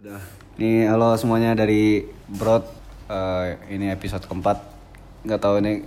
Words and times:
Udah. 0.00 0.16
Nih 0.56 0.88
halo 0.88 1.12
semuanya 1.20 1.52
dari 1.52 2.08
Brod. 2.24 2.64
Eh, 3.04 3.76
ini 3.76 3.92
episode 3.92 4.24
keempat. 4.24 4.56
Nggak 5.28 5.40
tahu 5.44 5.60
ini 5.60 5.84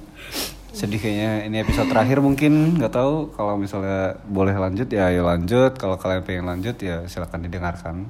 sedih 0.69 1.01
kayaknya. 1.01 1.49
Ini 1.49 1.65
episode 1.65 1.89
terakhir 1.89 2.21
mungkin. 2.21 2.77
Nggak 2.77 2.93
tahu 2.93 3.33
kalau 3.33 3.57
misalnya 3.57 4.21
boleh 4.29 4.53
lanjut 4.53 4.85
ya 4.85 5.09
ayo 5.09 5.25
lanjut. 5.25 5.73
Kalau 5.81 5.97
kalian 5.97 6.21
pengen 6.29 6.45
lanjut 6.45 6.77
ya 6.77 7.01
silakan 7.09 7.41
didengarkan. 7.41 8.05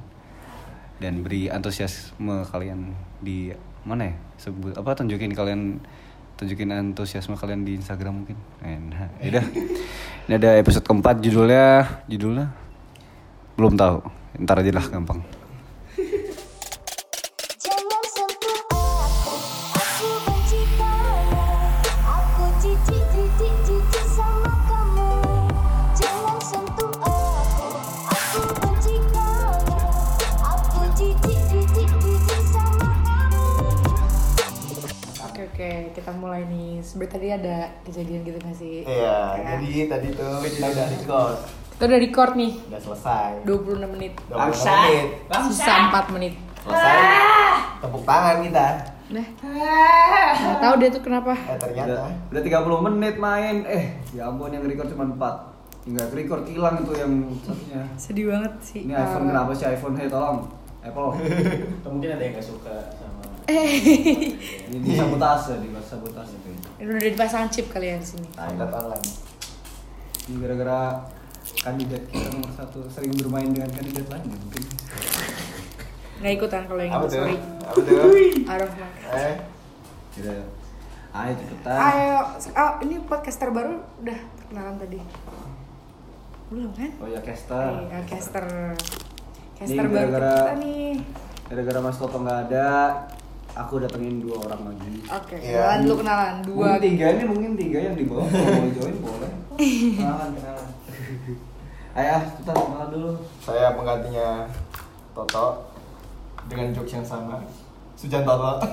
Dan 1.00 1.24
beri 1.24 1.48
antusiasme 1.48 2.44
kalian 2.52 2.92
di 3.24 3.56
mana 3.88 4.12
ya? 4.12 4.14
Sebut 4.36 4.76
apa 4.76 4.92
tunjukin 5.00 5.32
kalian 5.32 5.80
tunjukin 6.36 6.68
antusiasme 6.68 7.32
kalian 7.32 7.64
di 7.64 7.80
Instagram 7.80 8.28
mungkin. 8.28 8.36
Nah, 8.60 9.08
udah. 9.24 9.44
Ini 10.28 10.36
ada 10.36 10.60
episode 10.60 10.84
keempat 10.84 11.24
judulnya 11.24 12.04
judulnya 12.12 12.52
belum 13.56 13.80
tahu. 13.80 14.04
Ntar 14.44 14.60
aja 14.60 14.68
lah 14.68 14.84
gampang. 14.92 15.43
Nih. 36.94 37.08
Sebenarnya 37.10 37.10
tadi 37.10 37.28
ada 37.28 37.56
kejadian 37.84 38.20
gitu 38.22 38.38
gak 38.38 38.56
sih? 38.56 38.74
Iya, 38.82 39.18
Kayak- 39.34 39.46
jadi 39.50 39.72
tadi 39.90 40.08
tuh 40.12 40.34
kita 40.40 40.66
udah 40.68 40.86
record, 40.88 41.36
Kita 41.74 41.82
udah 41.84 41.98
record 42.00 42.32
nih, 42.34 42.52
udah 42.64 42.80
selesai. 42.80 43.30
26 43.42 43.90
menit. 43.90 44.12
20 44.24 44.46
menit. 44.54 45.06
Sisa 45.50 45.74
4 45.90 46.06
menit. 46.14 46.34
Selesai. 46.62 46.96
Tepuk 47.82 48.02
tangan 48.04 48.36
kita. 48.40 48.66
Nah, 49.04 49.26
nggak 49.36 50.58
tahu 50.60 50.74
dia 50.78 50.88
tuh 50.88 51.02
kenapa. 51.02 51.34
Eh 51.34 51.58
ternyata. 51.58 51.92
Udah, 51.92 52.08
udah 52.32 52.42
30 52.42 52.78
menit 52.80 53.14
main. 53.18 53.56
Eh, 53.66 53.84
ya 54.14 54.30
ampun 54.30 54.48
yang 54.48 54.62
record 54.62 54.88
cuma 54.88 55.04
4. 55.04 55.34
Enggak 55.84 56.08
record 56.14 56.48
hilang 56.48 56.80
itu 56.80 56.92
yang 56.94 57.12
satunya. 57.38 57.82
Sedih 58.00 58.32
banget 58.32 58.52
sih. 58.62 58.88
Ini 58.88 58.96
iPhone 58.96 59.26
Uh, 59.26 59.30
kenapa 59.30 59.50
sih 59.52 59.66
iPhone? 59.68 59.94
Hey 59.94 60.08
tolong. 60.08 60.48
Apple. 60.80 61.10
Atau 61.80 61.90
mungkin 61.90 62.10
ada 62.12 62.22
yang 62.22 62.32
gak 62.34 62.44
suka 62.46 62.74
sama 62.94 63.13
Ini 64.64 64.78
di 64.80 64.92
sabotase, 64.94 65.60
di 65.60 65.68
sabotase 65.70 66.32
itu. 66.34 66.48
Ini 66.80 66.88
udah 66.88 67.02
dipasang 67.06 67.46
chip 67.48 67.68
kalian 67.68 68.00
di 68.00 68.06
sini. 68.06 68.28
Angkat 68.34 68.72
online. 68.72 69.08
Ini 70.24 70.36
gara-gara 70.38 70.80
kandidat 71.56 72.02
kita 72.08 72.28
nomor 72.30 72.50
satu 72.50 72.88
sering 72.88 73.12
bermain 73.14 73.46
dengan 73.46 73.68
kandidat 73.68 74.06
lain 74.08 74.24
ya 74.24 74.36
mungkin. 74.38 74.62
Nggak 76.14 76.32
ikutan 76.34 76.62
kalau 76.64 76.80
yang 76.80 76.94
Apa 76.94 77.04
tuh? 77.04 77.12
sorry. 77.14 77.36
Apa 77.60 77.78
tuh? 77.78 77.96
Eh, 79.14 79.34
Kita 80.10 80.32
Ayo 81.14 81.32
cepetan. 81.36 81.78
Ayo, 81.78 82.16
oh, 82.50 82.72
ini 82.80 82.96
podcaster 83.00 83.46
baru 83.48 83.78
udah 84.00 84.18
kenalan 84.44 84.74
tadi. 84.76 84.98
Belum 86.48 86.70
kan? 86.72 86.90
Oh 86.98 87.06
ya 87.06 87.20
caster. 87.20 87.86
Iya, 87.86 88.00
caster. 88.02 88.44
Caster 89.54 89.84
baru 89.84 89.94
gara-gara- 90.10 90.34
kita 90.40 90.54
nih. 90.58 90.92
Gara-gara 91.44 91.78
Mas 91.78 91.96
Toto 91.96 92.18
nggak 92.18 92.38
ada, 92.48 92.68
aku 93.54 93.78
datengin 93.78 94.18
dua 94.18 94.36
orang 94.50 94.74
lagi. 94.74 94.90
Oke, 95.06 95.34
Iya. 95.38 95.54
kenalan 95.54 95.78
dulu 95.86 95.94
kenalan. 96.02 96.34
Dua 96.42 96.66
Mungkin 96.74 96.82
tiga 96.82 97.06
ini 97.14 97.24
mungkin 97.24 97.52
tiga 97.54 97.78
yang 97.78 97.94
di 97.94 98.04
bawah 98.10 98.26
mau 98.26 98.68
join 98.74 98.96
boleh. 98.98 99.30
Kenalan 99.54 100.30
kenalan. 100.34 100.68
Ayo 101.94 102.10
ah, 102.10 102.22
kita 102.26 102.50
kenalan 102.50 102.88
dulu. 102.90 103.10
saya 103.38 103.78
penggantinya 103.78 104.28
Toto 105.14 105.70
dengan 106.50 106.74
jokes 106.74 106.98
yang 106.98 107.06
sama. 107.06 107.38
Sujan 107.94 108.26
Toto. 108.26 108.58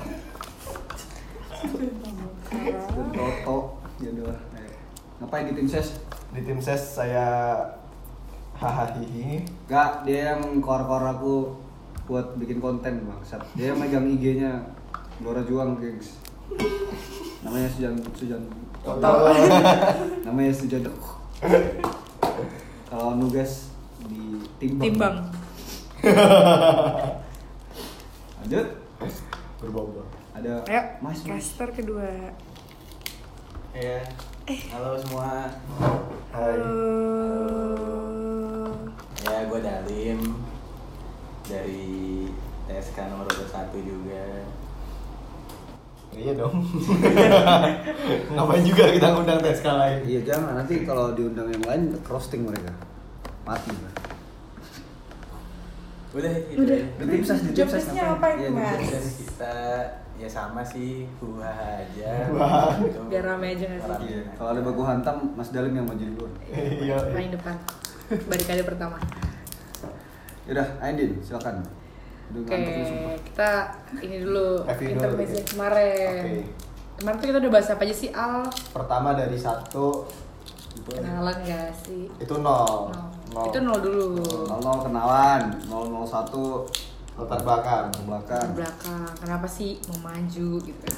Toto, 3.13 3.57
ya 4.01 4.09
udah. 4.17 4.37
Ngapain 5.21 5.45
di 5.45 5.53
tim 5.53 5.69
ses? 5.69 6.01
Di 6.33 6.41
tim 6.41 6.57
ses 6.57 6.81
saya 6.81 7.53
hahaha 8.57 8.97
Gak, 9.69 10.05
dia 10.09 10.33
yang 10.33 10.57
kor-kor 10.57 11.05
aku 11.05 11.53
buat 12.05 12.37
bikin 12.37 12.57
konten 12.61 13.05
bangsat. 13.05 13.41
Dia 13.53 13.73
yang 13.73 13.79
megang 13.79 14.07
IG-nya 14.09 14.61
Gelora 15.21 15.41
Juang, 15.45 15.77
gengs. 15.77 16.17
Namanya 17.45 17.69
Sujan 17.69 17.93
Sujan. 18.17 18.41
Toto. 18.81 19.11
Namanya 20.25 20.53
Sujan. 20.53 20.81
Kalau 22.89 23.15
nugas 23.17 23.69
di 24.09 24.41
timbang. 24.57 24.83
timbang. 24.85 25.15
Lanjut. 28.41 28.67
Berbau 29.61 29.93
Ada 30.33 30.65
Ayo, 30.65 30.81
Mas 31.05 31.21
Mas. 31.21 31.37
caster 31.37 31.69
kedua. 31.69 32.33
Ya, 33.71 34.03
halo 34.73 34.99
semua 34.99 35.47
Hai. 36.33 36.59
Halo. 36.59 36.75
Ya, 39.21 39.47
gue 39.47 39.59
Dalim 39.63 40.40
Dari 41.51 41.83
TSK 42.71 42.97
nomor 43.11 43.27
21 43.27 43.83
juga 43.83 44.23
Iya 46.11 46.35
dong. 46.35 46.59
Ngapain 48.35 48.63
juga 48.67 48.83
kita 48.91 49.07
ngundang 49.15 49.39
tes 49.39 49.63
lain? 49.63 49.99
Iya 50.03 50.19
jangan 50.27 50.59
nanti 50.59 50.83
kalau 50.83 51.15
diundang 51.15 51.47
yang 51.47 51.63
lain 51.63 51.83
roasting 52.03 52.43
mereka. 52.43 52.75
Mati 53.47 53.71
lah. 53.71 53.95
Udah, 56.11 56.31
gitu 56.51 56.59
Udah. 56.67 56.75
ya. 56.75 56.87
Di 56.99 57.05
tim 57.07 57.23
ses 57.23 57.39
di 57.39 57.55
tim 57.55 57.67
ses 57.71 57.87
Jobdesknya 57.87 58.03
apa 58.19 58.27
itu, 58.35 58.43
di 58.43 58.47
Mas? 58.51 59.07
kita 59.23 59.55
ya 60.19 60.27
sama 60.27 60.61
sih, 60.61 61.07
huha 61.23 61.47
aja 61.79 62.11
Wah. 62.35 62.75
Gitu. 62.83 62.99
Biar 63.07 63.23
rame 63.31 63.55
aja 63.55 63.65
nggak 63.71 63.81
sih? 63.87 64.07
Iya, 64.11 64.21
kalau 64.35 64.49
ada 64.51 64.61
baku 64.67 64.81
hantam 64.83 65.17
Mas 65.39 65.49
Dalim 65.55 65.71
yang 65.71 65.87
maju 65.87 66.03
duluan. 66.03 66.33
Iya. 66.83 66.95
Paling 67.15 67.31
depan. 67.39 67.55
Barikade 68.27 68.63
pertama. 68.67 68.99
Yaudah, 70.45 70.67
Aindin, 70.81 71.17
silakan. 71.21 71.61
Oke, 72.31 72.55
sumpah. 72.87 73.11
kita 73.27 73.51
ini 73.99 74.23
dulu 74.23 74.63
intermezzo 74.63 75.35
dikit. 75.35 75.51
kemarin. 75.51 76.23
Oke. 76.23 76.39
Kemarin 76.95 77.15
tuh 77.19 77.27
kita 77.27 77.37
udah 77.43 77.51
bahas 77.51 77.67
apa 77.69 77.81
aja 77.83 77.95
sih 77.97 78.09
Al? 78.15 78.47
Pertama 78.71 79.09
dari 79.11 79.35
satu 79.35 80.07
Kenalan 80.87 81.37
gak 81.43 81.75
sih? 81.75 82.07
itu 82.07 82.35
nol. 82.39 82.87
Nol. 83.35 83.45
Itu 83.51 83.59
nol 83.59 83.79
dulu. 83.83 84.07
00 84.47 84.85
kenalan, 84.87 85.41
001 85.67 86.63
Latar 87.19 87.39
belakang. 87.43 87.85
Di 87.91 88.01
belakang, 88.07 88.47
belakang. 88.55 89.11
Kenapa 89.19 89.43
sih 89.45 89.77
mau 89.91 90.09
maju 90.09 90.47
gitu 90.63 90.79
kan? 90.79 90.95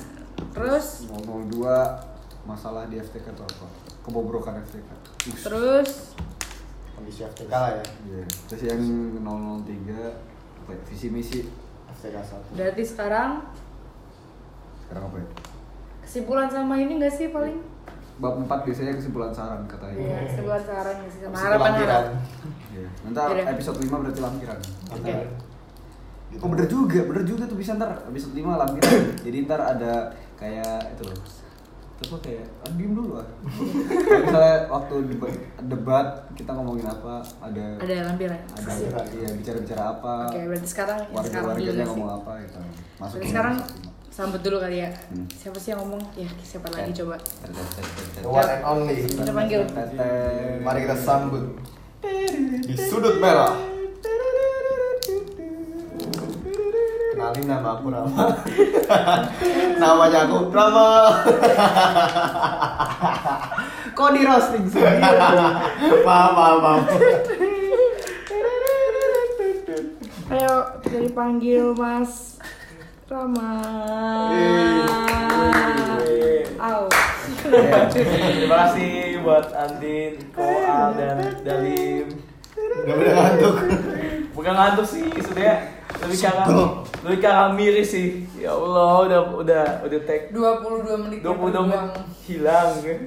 Terus 0.53 1.09
002 1.09 1.65
masalah 2.45 2.85
di 2.85 3.01
FTK 3.01 3.33
atau 3.33 3.49
apa? 3.49 3.65
Kebobrokan 4.05 4.61
FTK. 4.61 4.87
Us. 5.25 5.41
terus 5.41 5.89
Kondisi 7.03 7.27
FTK 7.27 7.51
lah 7.51 7.75
ya. 7.75 7.83
Iya. 8.07 8.23
Terus 8.47 8.61
yang 8.63 8.79
003 9.19 9.27
apa 10.63 10.71
ya? 10.71 10.79
Visi 10.87 11.11
misi. 11.11 11.43
FTK 11.91 12.15
satu. 12.23 12.47
berarti 12.55 12.83
sekarang 12.87 13.43
Sekarang 14.87 15.03
apa 15.11 15.17
ya? 15.19 15.27
kesimpulan 15.99 16.47
sama 16.47 16.79
ini 16.79 17.03
gak 17.03 17.11
sih 17.11 17.27
paling? 17.35 17.59
Bab 18.23 18.39
4 18.39 18.47
biasanya 18.47 18.95
kesimpulan 18.95 19.35
saran 19.35 19.67
katanya. 19.67 19.99
Iya, 19.99 20.17
kesimpulan 20.31 20.63
gak 20.63 21.11
sih 21.11 21.19
sama 21.27 21.35
harapan 21.35 21.71
harapan. 21.75 22.03
Iya. 22.71 22.87
Nanti 23.03 23.19
Yaudah. 23.19 23.51
episode 23.51 23.77
5 23.83 23.99
berarti 23.99 24.19
lampiran. 24.23 24.59
Oke. 24.95 25.11
Gitu. 26.31 26.39
Oh 26.39 26.47
bener 26.47 26.67
juga, 26.71 26.99
bener 27.03 27.23
juga 27.27 27.43
tuh 27.51 27.57
bisa 27.59 27.75
ntar 27.75 27.99
episode 28.07 28.31
5 28.31 28.47
lampiran. 28.47 28.95
Jadi 29.27 29.37
ntar 29.43 29.59
ada 29.59 30.15
kayak 30.39 30.95
itu 30.95 31.03
loh. 31.03 31.19
Lo 32.11 32.17
kayak, 32.19 32.45
ah, 32.61 32.71
diem 32.73 32.91
dulu 32.91 33.11
ah. 33.15 33.27
Kayak 34.03 34.21
misalnya 34.21 34.55
waktu 34.67 34.93
debat, 35.07 35.33
debat 35.63 36.07
kita 36.33 36.51
ngomongin 36.51 36.85
apa, 36.85 37.23
ada 37.39 37.65
Ada 37.79 37.95
lampiran. 38.07 38.39
ada 38.39 38.61
Lampiran. 38.63 39.05
iya 39.13 39.29
bicara-bicara 39.33 39.83
apa. 39.93 40.13
Oke, 40.27 40.39
berarti 40.45 40.67
sekarang 40.67 40.99
yang 41.05 41.25
sekarang 41.25 41.55
sih? 41.55 41.85
ngomong 41.85 42.11
apa 42.21 42.31
gitu. 42.41 42.57
Masuk 42.97 43.15
Berarti 43.15 43.29
sekarang 43.29 43.55
sambut 44.13 44.41
dulu 44.41 44.57
kali 44.61 44.77
ya. 44.77 44.89
Hmm. 45.09 45.25
Siapa 45.27 45.57
sih 45.57 45.69
yang 45.73 45.79
ngomong? 45.81 46.01
Ya, 46.13 46.29
siapa 46.43 46.67
lagi 46.69 46.91
coba? 46.93 47.15
One 48.21 48.49
and 48.51 48.63
only. 48.63 48.97
Kita 49.09 49.31
panggil. 49.33 49.61
Mari 50.61 50.79
kita 50.85 50.97
sambut 50.97 51.43
di 52.63 52.75
sudut 52.77 53.17
merah. 53.17 53.72
Kenalin 57.33 57.49
nama 57.49 57.69
aku 57.73 57.89
Rama. 57.89 58.25
Namanya 59.81 60.29
aku 60.29 60.53
Rama. 60.53 60.89
Kok 63.97 64.09
di 64.13 64.21
roasting 64.21 64.69
sih? 64.69 64.85
maaf, 66.05 66.29
maaf, 66.37 66.57
maaf. 66.61 66.85
Ayo, 70.29 70.77
dari 70.85 71.09
panggil 71.09 71.73
Mas 71.73 72.37
Rama. 73.09 73.49
Au. 76.61 76.85
Terima 77.89 78.57
kasih 78.69 79.25
buat 79.25 79.49
Andin, 79.57 80.21
Koal, 80.37 81.01
dan 81.01 81.17
Dalim 81.41 82.13
Gak 82.61 82.93
boleh 82.93 83.13
ngantuk. 83.17 83.57
Bukan 84.37 84.53
ngantuk 84.53 84.85
sih, 84.85 85.09
sebenarnya 85.17 85.81
lebih 86.03 86.19
kakak 86.19 86.47
lebih 87.03 87.19
kakak 87.23 87.49
miris 87.55 87.89
sih. 87.95 88.07
Ya 88.39 88.51
Allah 88.51 89.07
udah 89.07 89.19
udah 89.39 89.65
udah 89.87 89.99
tag 90.03 90.31
22 90.31 91.03
menit 91.07 91.19
22 91.23 91.63
menit 91.67 91.83
hilang 92.27 92.69
kan? 92.83 92.99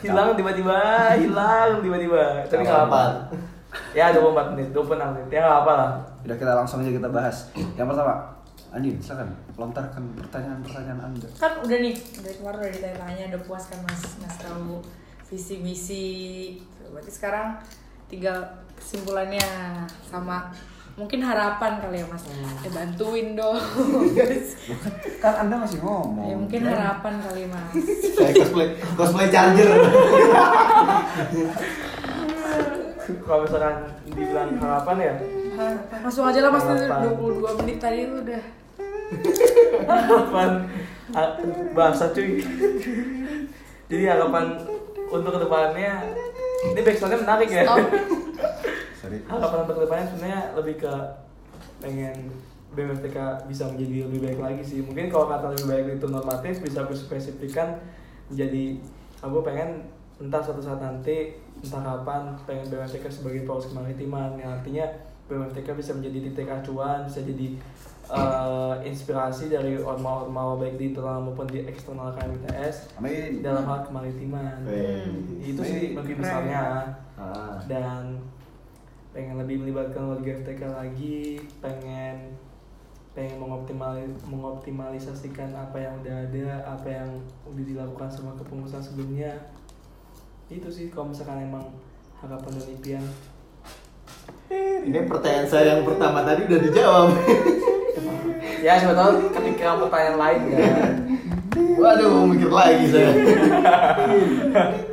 Hilang 0.00 0.28
tiba-tiba 0.36 0.78
hilang 1.20 1.70
tiba-tiba. 1.84 2.48
Tapi 2.48 2.62
nggak 2.64 2.82
apa 2.88 3.02
ya 3.94 4.14
24 4.14 4.54
menit 4.54 4.68
26 4.72 4.96
menit. 4.96 5.28
Ya 5.30 5.40
nggak 5.44 5.58
apa 5.66 5.72
lah. 5.76 5.90
Udah 6.24 6.36
kita 6.40 6.52
langsung 6.56 6.80
aja 6.80 6.90
kita 6.90 7.10
bahas. 7.10 7.52
Yang 7.76 7.86
pertama, 7.92 8.14
Andin, 8.74 8.96
silakan 8.98 9.28
lontarkan 9.54 10.02
pertanyaan-pertanyaan 10.18 11.00
Anda. 11.06 11.28
kan 11.38 11.62
udah 11.62 11.78
nih 11.78 11.94
dari 11.94 12.34
kemarin 12.42 12.58
udah 12.58 12.72
ditanya-tanya 12.74 13.24
udah 13.34 13.42
puas 13.46 13.64
kan 13.70 13.78
mas? 13.86 14.02
Mas 14.18 14.34
tahu 14.40 14.82
visi 15.30 15.62
misi 15.62 16.06
berarti 16.90 17.10
sekarang 17.10 17.58
tinggal 18.10 18.38
kesimpulannya 18.74 19.46
sama 20.06 20.50
mungkin 20.94 21.20
harapan 21.26 21.82
kali 21.82 21.98
ya 22.02 22.06
mas. 22.06 22.22
Eh 22.62 22.70
bantuin 22.70 23.34
dong. 23.34 23.58
Kan 25.22 25.34
Anda 25.46 25.54
masih 25.66 25.82
ngomong. 25.82 26.30
ya 26.30 26.36
mungkin 26.38 26.62
harapan 26.70 27.14
kali 27.18 27.42
mas. 27.50 27.74
Kayak 28.14 28.34
cosplay 28.38 28.68
cosplay 28.94 29.28
charger. 29.30 29.70
kalau 33.04 33.44
misalkan 33.44 33.76
dibilang 34.08 34.50
harapan 34.62 34.96
ya? 34.96 35.14
Harapan. 35.58 35.98
langsung 36.06 36.24
aja 36.30 36.40
lah 36.40 36.50
mas. 36.54 36.64
Harapan. 36.64 37.00
22 37.18 37.58
menit 37.62 37.76
tadi 37.82 37.98
itu 38.06 38.14
udah. 38.22 38.42
Harapan. 39.90 40.50
Ah, 41.14 41.36
bahasa 41.74 42.10
cuy. 42.14 42.40
Jadi 43.90 44.04
harapan 44.08 44.56
untuk 45.12 45.30
ke 45.36 45.40
depannya 45.46 46.00
ini 46.64 46.80
backstory 46.80 47.20
menarik 47.20 47.48
ya 47.52 47.68
Oh. 49.04 49.06
Sorry. 49.06 49.18
harapan 49.28 49.58
untuk 49.62 49.74
ke 49.74 49.82
depannya 49.84 50.06
sebenarnya 50.08 50.40
lebih 50.54 50.74
ke 50.80 50.92
pengen 51.78 52.16
BMFTK 52.74 53.18
bisa 53.46 53.68
menjadi 53.68 54.08
lebih 54.08 54.20
baik 54.20 54.40
lagi 54.40 54.62
sih 54.64 54.80
mungkin 54.80 55.06
kalau 55.06 55.28
kata 55.28 55.52
lebih 55.52 55.66
baik 55.68 55.86
itu 55.94 56.06
normatif 56.08 56.54
bisa 56.58 56.82
aku 56.82 56.90
spesifikkan 56.90 57.78
menjadi 58.26 58.80
aku 59.20 59.44
pengen 59.44 59.86
entah 60.16 60.40
suatu 60.40 60.58
saat 60.58 60.80
nanti 60.80 61.36
entah 61.60 61.82
kapan 61.82 62.34
pengen 62.42 62.66
BMFTK 62.66 63.04
sebagai 63.06 63.44
poros 63.44 63.68
kemaritiman 63.68 64.34
yang 64.34 64.58
artinya 64.58 64.86
BMFTK 65.24 65.68
bisa 65.72 65.92
menjadi 65.92 66.18
titik 66.28 66.48
acuan 66.48 67.04
bisa 67.04 67.22
jadi 67.22 67.56
eh, 68.04 68.74
inspirasi 68.84 69.48
dari 69.48 69.78
orma-orma 69.78 70.58
baik 70.58 70.76
di 70.76 70.92
internal 70.92 71.22
maupun 71.22 71.46
di 71.46 71.62
eksternal 71.62 72.12
KMITS 72.12 72.98
Amin. 72.98 73.40
dalam 73.40 73.64
hal 73.64 73.86
kemaritiman 73.86 74.60
Wih. 74.66 75.46
itu 75.46 75.60
sih 75.62 75.82
lebih 75.94 76.18
besarnya 76.18 76.90
Ah. 77.14 77.62
dan 77.70 78.18
pengen 79.14 79.38
lebih 79.38 79.62
melibatkan 79.62 80.10
warga 80.10 80.30
FTK 80.42 80.62
lagi 80.74 81.38
pengen 81.62 82.34
pengen 83.14 83.38
mengoptimal 83.38 83.94
mengoptimalisasikan 84.26 85.54
apa 85.54 85.78
yang 85.78 85.94
udah 86.02 86.26
ada 86.26 86.46
apa 86.66 86.88
yang 86.90 87.10
udah 87.46 87.62
dilakukan 87.62 88.10
sama 88.10 88.34
kepengurusan 88.34 88.82
sebelumnya 88.82 89.54
itu 90.50 90.66
sih 90.66 90.90
kalau 90.90 91.14
misalkan 91.14 91.46
emang 91.46 91.62
harapan 92.18 92.58
dan 92.58 92.66
impian 92.74 93.04
Ini 94.84 95.08
pertanyaan 95.08 95.48
saya 95.48 95.64
yang 95.74 95.88
pertama 95.88 96.20
tadi 96.20 96.44
udah 96.44 96.60
dijawab. 96.60 97.08
ya 98.60 98.76
siapa 98.76 98.92
tahu 98.92 99.32
ketika 99.32 99.80
pertanyaan 99.80 100.16
lain 100.20 100.40
kan 100.52 100.92
Waduh, 101.54 102.26
mikir 102.28 102.50
lagi 102.50 102.86
saya. 102.90 103.10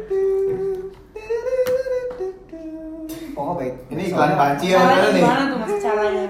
Oh 3.33 3.53
baik. 3.55 3.73
Ini 3.89 4.01
iklan 4.09 4.31
panci 4.35 4.65
ya 4.71 4.79
nih? 4.79 5.21
gimana 5.21 5.41
tuh 5.47 5.57
mas 5.57 5.73
caranya 5.79 6.25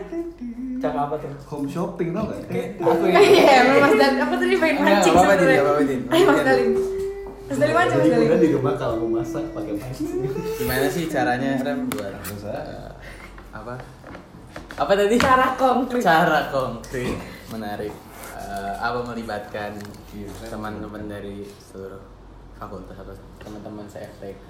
cara 0.81 1.00
apa 1.06 1.15
tuh 1.21 1.30
Home 1.53 1.68
shopping 1.69 2.09
tau 2.09 2.25
gak? 2.25 2.42
aku 2.81 3.03
iya 3.13 3.62
emang 3.62 3.77
mas 3.86 3.94
dan 4.01 4.13
apa 4.18 4.33
tadi 4.33 4.56
Enggak, 4.57 4.81
mancing 4.81 5.13
sebenarnya 5.13 5.45
nggak 5.45 5.62
apa-apa, 5.62 5.83
Din. 5.86 6.01
ayo 6.09 6.24
mas. 6.25 6.39
Dalim 6.42 6.69
mas 7.45 7.57
Dalim 7.62 7.75
aja 7.77 7.86
mas 7.86 7.94
Jadi 7.94 8.09
Dalim 8.09 8.27
gue 8.27 8.39
di 8.42 8.50
rumah 8.57 8.74
kalau 8.75 8.95
mau 8.98 9.09
masak 9.21 9.45
pakai 9.53 9.74
panci. 9.77 10.03
Gimana 10.57 10.88
sih 10.89 11.03
caranya 11.06 11.50
Rem 11.62 11.80
buat 11.94 12.13
apa? 13.51 13.75
Apa 14.74 14.92
tadi? 14.97 15.15
cara 15.21 15.54
konkret 15.54 16.01
Cara 16.01 16.50
konkret 16.50 17.13
menarik 17.54 17.94
eh, 18.33 18.74
apa 18.81 19.00
melibatkan 19.06 19.77
teman-teman 20.42 21.06
dari 21.06 21.45
seluruh 21.62 22.01
fakultas 22.57 22.97
atau 22.97 23.13
teman-teman 23.38 23.86
CFTK. 23.86 24.50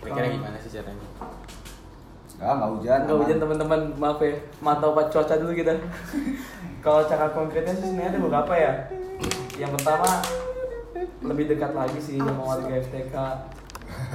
Kira-kira 0.00 0.26
Oh. 0.26 0.34
gimana 0.40 0.56
sih 0.60 0.70
caranya? 0.72 1.06
Enggak, 2.40 2.52
enggak 2.56 2.70
hujan. 2.72 2.98
Enggak 3.04 3.18
hujan 3.20 3.38
teman-teman, 3.38 3.80
maaf 4.00 4.18
ya. 4.24 4.32
Mantau 4.64 4.96
pak 4.96 5.06
cuaca 5.12 5.34
dulu 5.36 5.52
kita. 5.52 5.72
Kalau 6.84 7.04
cara 7.04 7.26
konkretnya 7.36 7.76
sih 7.76 7.84
sebenarnya 7.92 8.16
ada 8.16 8.20
beberapa 8.24 8.52
ya. 8.56 8.72
Yang 9.60 9.70
pertama 9.76 10.10
lebih 11.20 11.44
dekat 11.52 11.72
lagi 11.76 12.00
sih 12.00 12.16
sama 12.16 12.40
warga 12.40 12.72
FTK. 12.80 13.14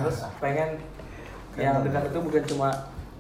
Terus 0.02 0.18
pengen 0.42 0.82
yang 1.56 1.86
dekat 1.86 2.10
itu 2.10 2.20
bukan 2.20 2.44
cuma 2.50 2.70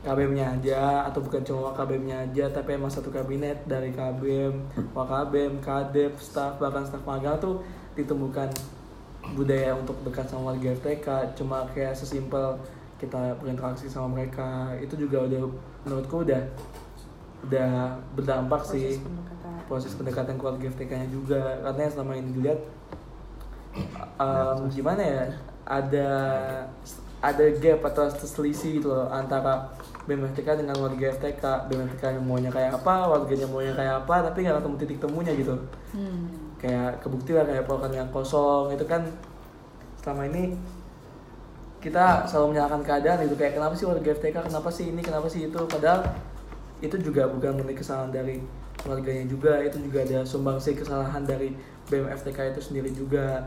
KBM-nya 0.05 0.45
aja 0.57 1.09
atau 1.09 1.17
bukan 1.21 1.41
cuma 1.41 1.73
KBM-nya 1.73 2.29
aja 2.29 2.45
tapi 2.53 2.77
emang 2.77 2.93
satu 2.93 3.09
kabinet 3.09 3.65
dari 3.65 3.89
KBM, 3.89 4.53
WKBM, 4.93 5.53
KDEP, 5.65 6.13
staff 6.21 6.61
bahkan 6.61 6.85
staff 6.85 7.01
magang 7.09 7.41
tuh 7.41 7.65
ditemukan 7.97 8.53
budaya 9.33 9.73
untuk 9.73 9.97
dekat 10.05 10.29
sama 10.29 10.53
warga 10.53 10.69
FTK 10.77 11.33
cuma 11.33 11.65
kayak 11.73 11.97
sesimpel 11.97 12.61
kita 13.01 13.35
berinteraksi 13.41 13.89
sama 13.91 14.13
mereka 14.13 14.71
itu 14.79 14.95
juga 14.95 15.25
udah 15.25 15.39
menurutku 15.83 16.23
udah 16.23 16.41
udah 17.45 18.01
berdampak 18.17 18.61
sih. 18.65 18.97
Proses 18.97 19.03
pendekatan. 19.05 19.53
proses 19.69 19.91
pendekatan 19.93 20.35
keluarga 20.41 20.65
FTK-nya 20.73 21.07
juga. 21.13 21.41
Karena 21.61 21.79
yang 21.85 21.93
selama 21.93 22.13
ini 22.17 22.29
dilihat 22.33 22.59
em, 24.17 24.57
gimana 24.71 25.01
ya 25.03 25.23
ada 25.65 26.09
ada 27.25 27.45
gap 27.57 27.81
atau 27.89 28.05
selisih 28.13 28.81
gitu 28.81 28.93
loh 28.93 29.09
antara 29.09 29.73
BMFTK 30.05 30.61
dengan 30.61 30.77
warga 30.77 31.05
FTK 31.17 31.43
BMFTK 31.73 32.21
yang 32.21 32.25
maunya 32.25 32.51
kayak 32.53 32.77
apa 32.77 33.09
warganya 33.09 33.49
maunya 33.49 33.73
kayak 33.73 34.05
apa 34.05 34.29
tapi 34.29 34.45
nggak 34.45 34.61
ketemu 34.61 34.75
titik 34.77 34.99
temunya 35.01 35.33
gitu. 35.33 35.55
Hmm. 35.91 36.44
Kayak 36.65 37.05
kebukti 37.05 37.37
lah 37.37 37.45
kayak 37.45 37.69
program 37.69 37.93
yang 37.93 38.09
kosong. 38.09 38.73
Itu 38.73 38.89
kan 38.89 39.05
selama 40.01 40.25
ini 40.33 40.57
kita 41.77 42.25
selalu 42.25 42.57
menyalahkan 42.57 42.81
keadaan 42.81 43.21
gitu. 43.29 43.37
Kayak 43.37 43.61
kenapa 43.61 43.73
sih 43.77 43.85
warga 43.85 44.09
FTK 44.17 44.37
kenapa 44.49 44.69
sih 44.73 44.85
ini? 44.89 45.01
Kenapa 45.05 45.27
sih 45.29 45.45
itu? 45.45 45.59
Padahal 45.69 46.01
itu 46.81 46.97
juga 46.97 47.29
bukan 47.29 47.61
murni 47.61 47.77
kesalahan 47.77 48.09
dari 48.09 48.41
warganya 48.81 49.29
juga. 49.29 49.61
Itu 49.61 49.77
juga 49.77 50.01
ada 50.01 50.25
sumbangsi 50.25 50.73
kesalahan 50.73 51.21
dari 51.21 51.53
BMFTK 51.85 52.57
itu 52.57 52.61
sendiri 52.73 52.89
juga. 52.89 53.45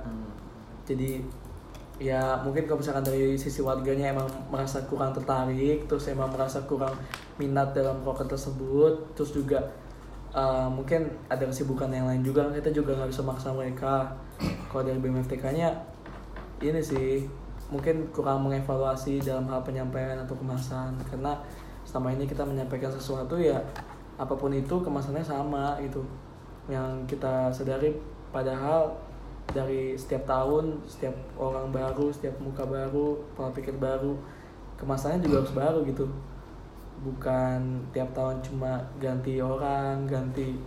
Jadi 0.87 1.27
ya 1.99 2.39
mungkin 2.47 2.71
kalau 2.71 2.79
misalkan 2.79 3.03
dari 3.03 3.35
sisi 3.35 3.59
warganya 3.59 4.15
emang 4.15 4.31
merasa 4.55 4.87
kurang 4.87 5.11
tertarik 5.11 5.91
terus 5.91 6.07
emang 6.07 6.31
merasa 6.31 6.63
kurang 6.63 6.95
minat 7.43 7.75
dalam 7.75 8.07
proker 8.07 8.31
tersebut 8.31 9.19
terus 9.19 9.35
juga 9.35 9.67
uh, 10.35 10.69
mungkin 10.69 11.09
ada 11.29 11.45
kesibukan 11.49 11.89
yang 11.93 12.09
lain 12.09 12.23
juga 12.25 12.49
kita 12.53 12.73
juga 12.73 12.97
nggak 12.99 13.11
bisa 13.11 13.23
maksa 13.25 13.49
mereka. 13.53 14.13
Kalau 14.69 14.83
dari 14.85 14.99
BMFTK 15.01 15.45
nya 15.57 15.71
ini 16.61 16.81
sih 16.83 17.25
mungkin 17.69 18.09
kurang 18.11 18.49
mengevaluasi 18.49 19.21
dalam 19.21 19.47
hal 19.49 19.61
penyampaian 19.65 20.19
atau 20.21 20.35
kemasan. 20.37 20.97
Karena 21.09 21.39
selama 21.85 22.13
ini 22.13 22.25
kita 22.29 22.45
menyampaikan 22.45 22.93
sesuatu 22.93 23.41
ya 23.41 23.61
apa 24.19 24.35
pun 24.35 24.51
itu 24.53 24.75
kemasannya 24.83 25.25
sama 25.25 25.79
gitu. 25.81 26.05
Yang 26.69 27.17
kita 27.17 27.49
sadari 27.55 27.97
padahal 28.29 28.93
dari 29.49 29.97
setiap 29.97 30.29
tahun 30.29 30.85
setiap 30.85 31.17
orang 31.41 31.73
baru 31.73 32.13
setiap 32.13 32.37
muka 32.45 32.69
baru 32.69 33.17
pola 33.33 33.49
pikir 33.49 33.73
baru 33.81 34.13
kemasannya 34.77 35.25
juga 35.25 35.41
harus 35.41 35.55
baru 35.57 35.81
gitu 35.89 36.05
bukan 37.03 37.85
tiap 37.95 38.11
tahun 38.15 38.43
cuma 38.43 38.83
ganti 38.99 39.39
orang 39.39 40.07
ganti 40.07 40.59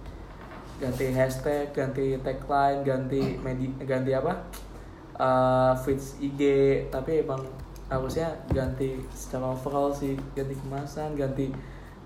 ganti 0.79 1.05
hashtag 1.13 1.69
ganti 1.75 2.17
tagline 2.23 2.81
ganti 2.81 3.37
medi 3.39 3.69
ganti 3.83 4.11
apa? 4.15 4.33
Uh, 5.21 5.75
feeds 5.85 6.17
IG 6.17 6.41
tapi 6.89 7.21
emang 7.21 7.45
harusnya 7.91 8.31
ganti 8.49 8.97
secara 9.11 9.51
overall 9.51 9.91
sih 9.91 10.15
ganti 10.33 10.55
kemasan 10.55 11.13
ganti 11.13 11.51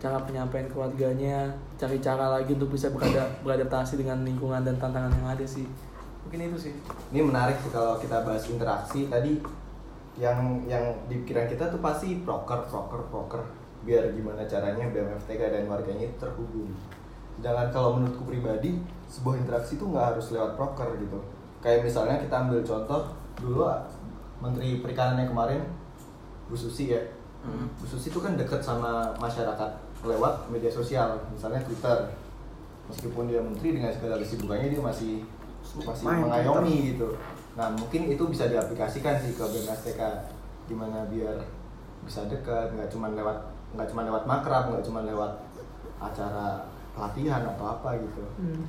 cara 0.02 0.20
penyampaian 0.22 0.68
keluarganya 0.68 1.56
cari 1.80 1.98
cara 2.04 2.30
lagi 2.30 2.52
untuk 2.54 2.76
bisa 2.76 2.92
berada, 2.92 3.32
beradaptasi 3.42 3.96
dengan 3.96 4.22
lingkungan 4.28 4.62
dan 4.62 4.76
tantangan 4.76 5.10
yang 5.10 5.30
ada 5.34 5.46
sih. 5.48 5.64
Mungkin 6.28 6.52
itu 6.52 6.70
sih. 6.70 6.74
Ini 7.16 7.22
menarik 7.24 7.58
sih 7.64 7.72
kalau 7.72 7.96
kita 7.98 8.26
bahas 8.26 8.44
interaksi. 8.50 9.08
Tadi 9.08 9.40
yang 10.20 10.64
yang 10.68 10.84
di 11.12 11.24
pikiran 11.24 11.48
kita 11.48 11.72
tuh 11.72 11.80
pasti 11.80 12.20
proker 12.24 12.68
proker 12.68 13.02
proker 13.12 13.44
biar 13.86 14.12
gimana 14.18 14.44
caranya 14.50 14.90
BMFTK 14.90 15.42
dan 15.54 15.64
warganya 15.70 16.10
itu 16.10 16.18
terhubung. 16.18 16.74
Sedangkan 17.38 17.70
kalau 17.70 17.90
menurutku 18.02 18.26
pribadi 18.26 18.82
sebuah 19.08 19.40
interaksi 19.40 19.78
tuh 19.78 19.94
nggak 19.94 20.18
harus 20.18 20.34
lewat 20.34 20.58
proker 20.58 20.98
gitu. 20.98 21.22
Kayak 21.62 21.86
misalnya 21.86 22.18
kita 22.18 22.36
ambil 22.50 22.60
contoh 22.66 23.02
dulu 23.38 23.70
Menteri 24.42 24.82
Perikanan 24.82 25.22
yang 25.22 25.30
kemarin 25.32 25.62
Bu 26.50 26.58
Susi 26.58 26.92
ya. 26.92 27.02
Hmm. 27.46 27.70
Bu 27.78 27.86
Susi 27.86 28.10
tuh 28.10 28.26
kan 28.26 28.34
deket 28.34 28.66
sama 28.66 29.14
masyarakat 29.22 29.86
lewat 30.06 30.48
media 30.54 30.70
sosial 30.70 31.18
misalnya 31.34 31.62
Twitter 31.66 32.14
meskipun 32.86 33.26
dia 33.26 33.42
menteri 33.42 33.74
dengan 33.74 33.90
segala 33.90 34.22
kesibukannya 34.22 34.70
dia 34.70 34.82
masih 34.82 35.26
masih 35.82 36.06
Main 36.06 36.22
mengayomi 36.30 36.94
gitu 36.94 37.10
nah 37.58 37.74
mungkin 37.74 38.12
itu 38.12 38.24
bisa 38.30 38.46
diaplikasikan 38.46 39.18
sih 39.18 39.34
ke 39.34 39.42
BMSTK 39.42 40.02
gimana 40.70 41.08
biar 41.10 41.40
bisa 42.06 42.28
dekat 42.30 42.70
nggak 42.78 42.90
cuma 42.94 43.10
lewat 43.16 43.38
nggak 43.76 43.88
cuma 43.88 44.02
lewat 44.04 44.24
makrab 44.24 44.64
nggak 44.70 44.84
cuma 44.84 45.00
lewat 45.04 45.32
acara 45.98 46.64
pelatihan 46.92 47.44
atau 47.46 47.66
apa 47.70 47.90
gitu 47.98 48.24
Hmm. 48.36 48.64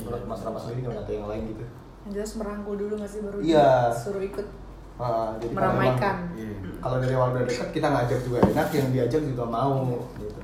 menurut 0.00 0.24
Mas 0.24 0.40
Rama 0.40 0.56
sendiri 0.56 0.80
gimana 0.82 1.00
atau 1.00 1.12
yang 1.12 1.28
lain 1.28 1.44
gitu 1.46 1.64
Yang 2.04 2.12
jelas 2.14 2.32
merangkul 2.36 2.74
dulu 2.74 2.92
nggak 2.96 3.10
sih 3.10 3.20
baru 3.20 3.36
Iya. 3.38 3.92
suruh 3.92 4.22
ikut 4.22 4.46
Ah, 4.94 5.34
jadi 5.36 5.50
meramaikan. 5.52 6.16
Iya. 6.32 6.54
kalau 6.78 6.96
dari 6.98 7.12
awal 7.12 7.28
udah 7.32 7.44
dekat 7.44 7.68
kita 7.70 7.88
ngajak 7.88 8.18
juga 8.22 8.38
enak 8.44 8.68
yang 8.70 8.88
diajak 8.90 9.22
juga 9.24 9.44
mau 9.44 9.82
gitu 10.14 10.40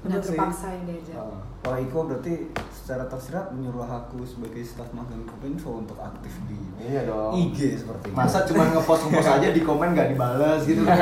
terpaksa 0.00 0.66
yang 0.72 0.84
diajak. 0.86 1.16
Ah. 1.18 1.42
Kalau 1.60 1.76
Iko 1.76 1.98
berarti 2.06 2.34
secara 2.90 3.06
tersirat 3.06 3.54
menyuruh 3.54 3.86
aku 3.86 4.26
sebagai 4.26 4.66
staf 4.66 4.90
magang 4.90 5.22
Kominfo 5.22 5.78
untuk 5.78 5.94
aktif 6.02 6.34
di 6.50 6.58
Iya 6.82 7.06
dong. 7.06 7.38
IG 7.38 7.78
seperti 7.78 8.10
itu. 8.10 8.18
Masa 8.18 8.42
cuma 8.42 8.66
ngepost 8.66 9.06
ngepost 9.06 9.30
aja 9.38 9.48
di 9.54 9.62
komen 9.62 9.94
gak 9.94 10.10
dibales 10.10 10.66
gitu 10.66 10.82
kan? 10.82 10.98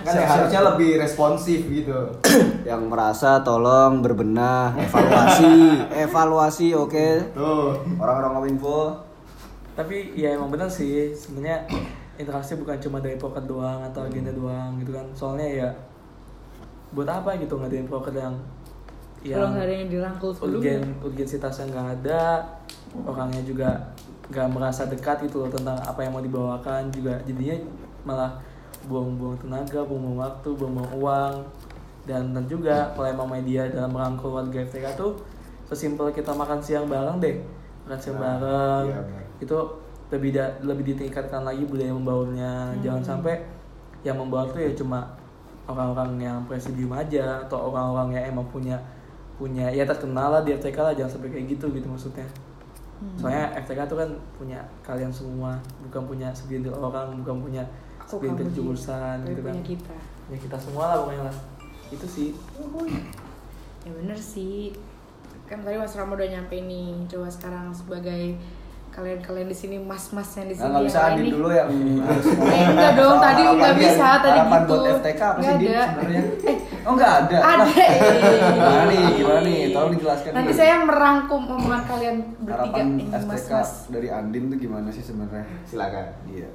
kan 0.00 0.16
Siap-siap. 0.16 0.32
harusnya 0.32 0.60
lebih 0.72 0.90
responsif 0.96 1.60
gitu. 1.68 2.00
yang 2.72 2.88
merasa 2.88 3.44
tolong 3.44 4.00
berbenah, 4.00 4.80
evaluasi, 4.80 5.54
evaluasi 6.08 6.66
oke. 6.72 7.36
Tuh. 7.36 7.84
Orang-orang 8.00 8.32
Kominfo 8.40 9.04
tapi 9.76 10.16
ya 10.16 10.32
emang 10.32 10.48
bener 10.48 10.72
sih 10.72 11.12
sebenarnya 11.12 11.68
interaksi 12.16 12.56
bukan 12.56 12.80
cuma 12.80 12.96
dari 13.04 13.20
pocket 13.20 13.44
doang 13.44 13.84
atau 13.84 14.08
agenda 14.08 14.32
doang 14.32 14.80
gitu 14.80 14.96
kan 14.96 15.04
soalnya 15.12 15.44
ya 15.44 15.68
buat 16.96 17.04
apa 17.04 17.36
gitu 17.36 17.60
ngadain 17.60 17.84
pocket 17.84 18.16
yang 18.16 18.32
Kalau 19.28 19.48
nggak 19.50 19.64
ada 19.64 19.74
yang 19.74 19.88
dirangkul 19.88 20.30
urgen 20.30 20.38
sebelumnya. 20.38 20.74
urgensitasnya 21.02 21.64
nggak 21.68 21.88
ada 21.96 22.22
orangnya 22.98 23.42
juga 23.42 23.70
nggak 24.26 24.48
merasa 24.48 24.82
dekat 24.84 25.22
gitu 25.22 25.40
loh 25.40 25.50
tentang 25.50 25.78
apa 25.78 26.00
yang 26.00 26.10
mau 26.10 26.20
dibawakan 26.20 26.90
juga 26.90 27.18
jadinya 27.22 27.56
malah 28.02 28.38
buang-buang 28.84 29.38
tenaga 29.38 29.82
buang-buang 29.82 30.18
waktu 30.20 30.48
buang-buang 30.52 30.92
uang. 30.94 31.34
Dan 32.06 32.30
dan 32.30 32.46
juga 32.46 32.92
kalau 32.92 33.08
emang 33.08 33.28
media 33.32 33.66
dalam 33.66 33.90
merangkul 33.90 34.30
warga 34.32 34.62
FTK 34.62 34.94
tuh 34.94 35.18
sesimpel 35.64 36.06
kita 36.10 36.30
makan 36.30 36.62
siang 36.62 36.86
bareng 36.86 37.18
deh 37.18 37.42
makan 37.82 37.98
siang 37.98 38.14
Nah, 38.14 38.38
bareng. 38.38 38.84
iya, 38.86 38.98
benar. 39.00 39.22
itu 39.36 39.56
lebih 40.06 40.30
da- 40.30 40.54
lebih 40.62 40.84
ditingkatkan 40.86 41.42
lagi 41.42 41.66
budaya 41.66 41.90
membaurnya. 41.90 42.52
Jangan 42.78 43.02
sampai 43.02 43.42
yang 44.02 44.14
membaur 44.14 44.46
tuh 44.48 44.62
ya 44.62 44.70
cuma 44.72 45.02
orang-orang 45.66 46.22
yang 46.22 46.38
presidium 46.46 46.94
aja 46.94 47.42
atau 47.42 47.74
orang-orang 47.74 48.14
yang 48.14 48.30
emang 48.30 48.46
punya 48.46 48.78
punya 49.36 49.68
ya 49.68 49.84
terkenal 49.84 50.32
lah 50.32 50.42
di 50.42 50.56
FTK 50.56 50.78
lah 50.80 50.92
jangan 50.96 51.12
sampai 51.16 51.28
kayak 51.28 51.46
gitu 51.56 51.68
gitu 51.72 51.86
maksudnya 51.86 52.24
soalnya 53.20 53.52
FTK 53.60 53.84
tuh 53.84 54.00
kan 54.00 54.10
punya 54.40 54.64
kalian 54.80 55.12
semua 55.12 55.60
bukan 55.84 56.02
punya 56.08 56.32
segelintir 56.32 56.72
orang 56.72 57.20
bukan 57.20 57.44
punya 57.44 57.62
segelintir 58.08 58.48
jurusan 58.56 59.20
gitu 59.28 59.44
kan 59.44 59.52
punya 59.52 59.66
kita. 59.68 59.96
ya 60.32 60.38
kita 60.40 60.56
semua 60.56 60.84
lah 60.88 60.96
pokoknya 61.04 61.28
lah 61.28 61.36
itu 61.92 62.06
sih 62.08 62.28
Ya 63.86 63.94
bener 63.94 64.18
sih. 64.18 64.74
Kan 65.46 65.62
tadi 65.62 65.78
Mas 65.78 65.94
Rama 65.94 66.18
udah 66.18 66.26
nyampe 66.26 66.58
nih. 66.58 67.06
Coba 67.06 67.30
sekarang 67.30 67.70
sebagai 67.70 68.34
kalian-kalian 68.96 69.44
di 69.44 69.54
sini 69.54 69.76
mas-mas 69.76 70.24
yang 70.32 70.48
di 70.48 70.56
sini. 70.56 70.64
Nah, 70.64 70.72
nggak 70.72 70.86
bisa 70.88 71.00
ini. 71.12 71.28
dulu 71.28 71.48
yang 71.50 71.68
harus 72.00 72.24
Eh, 72.26 72.64
enggak 72.72 72.92
dong, 72.96 73.16
tadi 73.20 73.42
harapan 73.42 73.56
nggak 73.60 73.74
dia- 73.74 73.82
bisa 73.84 74.08
tadi 74.16 74.30
harapan 74.34 74.56
gitu. 74.58 74.70
buat 74.72 74.88
FTK 74.96 75.20
apa 75.22 75.38
sih 75.38 75.52
sebenarnya? 75.52 76.22
Oh 76.86 76.94
nggak 76.94 77.12
ada. 77.20 77.38
Ada. 77.42 77.64
Eh. 77.66 77.90
Gimana 78.46 78.82
nih? 78.86 79.02
Gimana 79.12 79.40
nih? 79.42 79.58
Tolong 79.68 79.90
dijelaskan 79.92 80.30
Nanti 80.32 80.52
saya 80.54 80.74
merangkum 80.80 81.42
omongan 81.44 81.82
kalian 81.84 82.16
bertiga 82.38 82.78
harapan 82.78 82.86
FTK 83.12 83.52
dari 83.90 84.08
Andin 84.08 84.44
tuh 84.46 84.56
gimana 84.56 84.88
sih 84.88 85.02
sebenarnya? 85.02 85.44
Silakan. 85.64 86.06
Iya. 86.26 86.48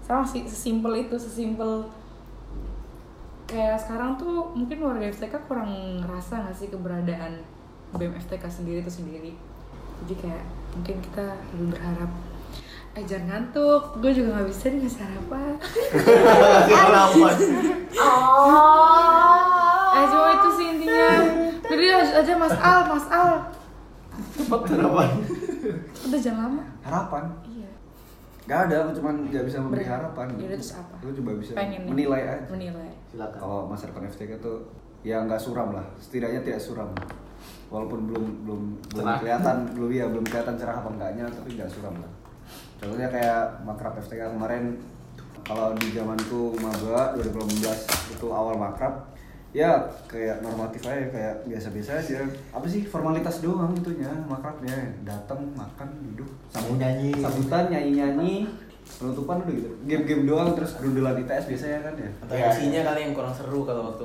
Sama 0.00 0.22
sih 0.22 0.46
sesimpel 0.46 0.94
itu, 1.00 1.16
sesimpel 1.18 1.90
kayak 3.44 3.76
sekarang 3.76 4.14
tuh 4.14 4.54
mungkin 4.54 4.78
warga 4.80 5.04
FTK 5.06 5.34
kurang 5.44 5.68
ngerasa 6.00 6.34
nggak 6.40 6.56
sih 6.56 6.68
keberadaan 6.70 7.42
BEM 7.92 8.14
FTK 8.16 8.44
sendiri 8.48 8.78
itu 8.78 8.92
sendiri. 8.94 9.32
Jadi 10.00 10.14
kayak 10.18 10.44
mungkin 10.74 10.96
kita 11.00 11.26
lebih 11.50 11.66
berharap 11.70 12.10
eh 12.94 13.02
jangan 13.02 13.26
ngantuk, 13.28 13.82
gue 13.98 14.10
juga 14.12 14.28
nggak 14.32 14.48
bisa 14.48 14.64
nih 14.68 14.78
ngasih 14.80 15.02
harapan. 15.02 15.52
Kasih 15.58 16.76
harapan. 16.84 17.34
Eh 19.90 20.04
cuma 20.06 20.28
itu 20.32 20.48
sih 20.52 20.66
intinya. 20.68 21.08
Jadi 21.64 21.84
aja 21.90 22.32
Mas 22.36 22.54
Al, 22.54 22.80
Mas 22.86 23.06
Al. 23.08 23.30
Harapan. 24.46 25.10
Udah 26.04 26.20
jangan 26.20 26.40
lama. 26.46 26.62
Harapan? 26.82 27.24
Iya. 27.44 27.70
Gak 28.44 28.58
ada, 28.68 28.76
aku 28.84 28.90
cuma 28.94 29.10
gak 29.26 29.42
bisa 29.42 29.56
memberi 29.58 29.82
Ber- 29.82 29.90
harapan. 29.90 30.26
Yaudah, 30.36 30.54
terus 30.54 30.72
apa? 30.76 30.94
Aku 31.00 31.10
coba 31.16 31.30
bisa 31.34 31.50
Pengen 31.52 31.80
nih. 31.80 31.90
menilai 31.90 32.22
aja. 32.28 32.46
Menilai. 32.46 32.90
Silakan. 33.08 33.38
Kalau 33.40 33.58
masa 33.66 33.90
depan 33.90 34.06
FTK 34.06 34.38
tuh 34.38 34.70
ya 35.02 35.18
nggak 35.20 35.36
suram 35.36 35.72
lah, 35.72 35.82
setidaknya 35.96 36.40
tidak 36.42 36.60
suram. 36.62 36.94
Walaupun 37.74 38.06
belum 38.06 38.24
belum 38.46 38.62
belum 38.94 39.02
Cerah. 39.02 39.18
kelihatan, 39.18 39.56
belum 39.74 39.90
ya 39.90 40.06
belum 40.06 40.24
kelihatan 40.30 40.54
cerah 40.54 40.78
apa 40.78 40.88
enggaknya, 40.94 41.26
tapi 41.26 41.48
nggak 41.58 41.66
suram 41.74 41.98
lah. 41.98 42.12
Contohnya 42.78 43.08
kayak 43.10 43.42
makrab 43.66 43.98
FTK 43.98 44.30
kemarin, 44.30 44.78
kalau 45.42 45.74
di 45.74 45.90
zamanku 45.90 46.54
maba 46.62 47.18
2018 47.18 48.14
itu 48.14 48.26
awal 48.30 48.54
makrab, 48.54 49.10
ya 49.50 49.90
kayak 50.06 50.38
normatif 50.42 50.86
aja 50.86 51.10
kayak 51.10 51.34
biasa-biasa 51.50 51.90
aja. 51.98 52.22
Apa 52.54 52.66
sih 52.70 52.86
formalitas 52.86 53.42
doang 53.42 53.74
itunya 53.74 54.10
makrabnya, 54.30 54.94
datang 55.02 55.42
makan 55.58 55.88
duduk 56.10 56.30
Sambil 56.54 56.78
nyanyi. 56.78 57.10
sambutan 57.18 57.74
nyanyi-nyanyi 57.74 58.34
penutupan 58.86 59.40
udah 59.40 59.54
gitu 59.54 59.70
game-game 59.82 60.22
doang 60.24 60.52
terus 60.52 60.76
grundelan 60.76 61.18
ITS 61.18 61.44
biasanya 61.46 61.78
kan 61.82 61.94
ya 61.96 62.10
Atau 62.20 62.34
Iya. 62.34 62.46
MC-nya 62.48 62.80
kali 62.84 63.00
yang 63.00 63.12
kurang 63.12 63.32
seru 63.32 63.60
kalau 63.62 63.82
waktu 63.90 64.04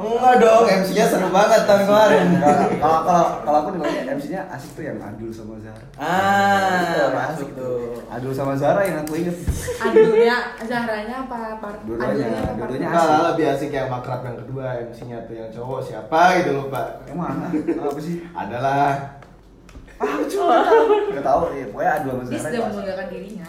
Enggak 0.00 0.34
dong, 0.38 0.64
MC-nya 0.64 1.04
seru 1.04 1.28
banget 1.28 1.60
tahun 1.64 1.82
kemarin. 1.84 2.26
Kalau 2.74 2.98
kalau 3.02 3.24
kalau 3.42 3.58
aku 3.58 3.70
nilainya 3.74 4.02
MC-nya 4.10 4.40
asik 4.48 4.70
tuh 4.72 4.82
yang 4.82 4.96
Adul 4.98 5.28
sama 5.28 5.60
Zara. 5.60 5.84
Ah, 5.94 7.04
masuk 7.12 7.52
tuh. 7.52 8.00
Adul 8.08 8.32
sama 8.32 8.54
Zara 8.54 8.80
yang 8.80 8.98
aku 8.98 9.12
inget. 9.14 9.36
Aduhnya, 9.78 10.36
Zahranya 10.58 11.16
apa 11.20 11.38
part? 11.58 11.78
Dua-duanya, 11.84 12.56
dua-duanya. 12.56 12.86
Enggak 12.86 13.04
lah, 13.04 13.20
lebih 13.30 13.44
asik 13.50 13.70
yang 13.70 13.88
makrab 13.88 14.24
yang 14.24 14.36
kedua 14.38 14.64
MC-nya 14.86 15.18
tuh 15.22 15.34
yang 15.36 15.48
cowok 15.50 15.80
siapa 15.84 16.20
gitu 16.38 16.50
lupa. 16.56 16.80
Emang 17.04 17.28
mana? 17.36 17.46
Apa 17.82 18.00
sih? 18.00 18.24
Adalah 18.32 19.20
Ah, 20.00 20.16
cuma 20.24 20.64
Gak 21.12 21.20
tau, 21.20 21.52
ya 21.52 21.68
pokoknya 21.68 21.92
Adul 21.94 22.10
sama 22.10 22.22
Dia 22.24 22.32
Zara. 22.32 22.40
sudah 22.40 22.48
itu 22.48 22.56
asik. 22.56 22.68
membanggakan 22.72 23.06
dirinya. 23.12 23.48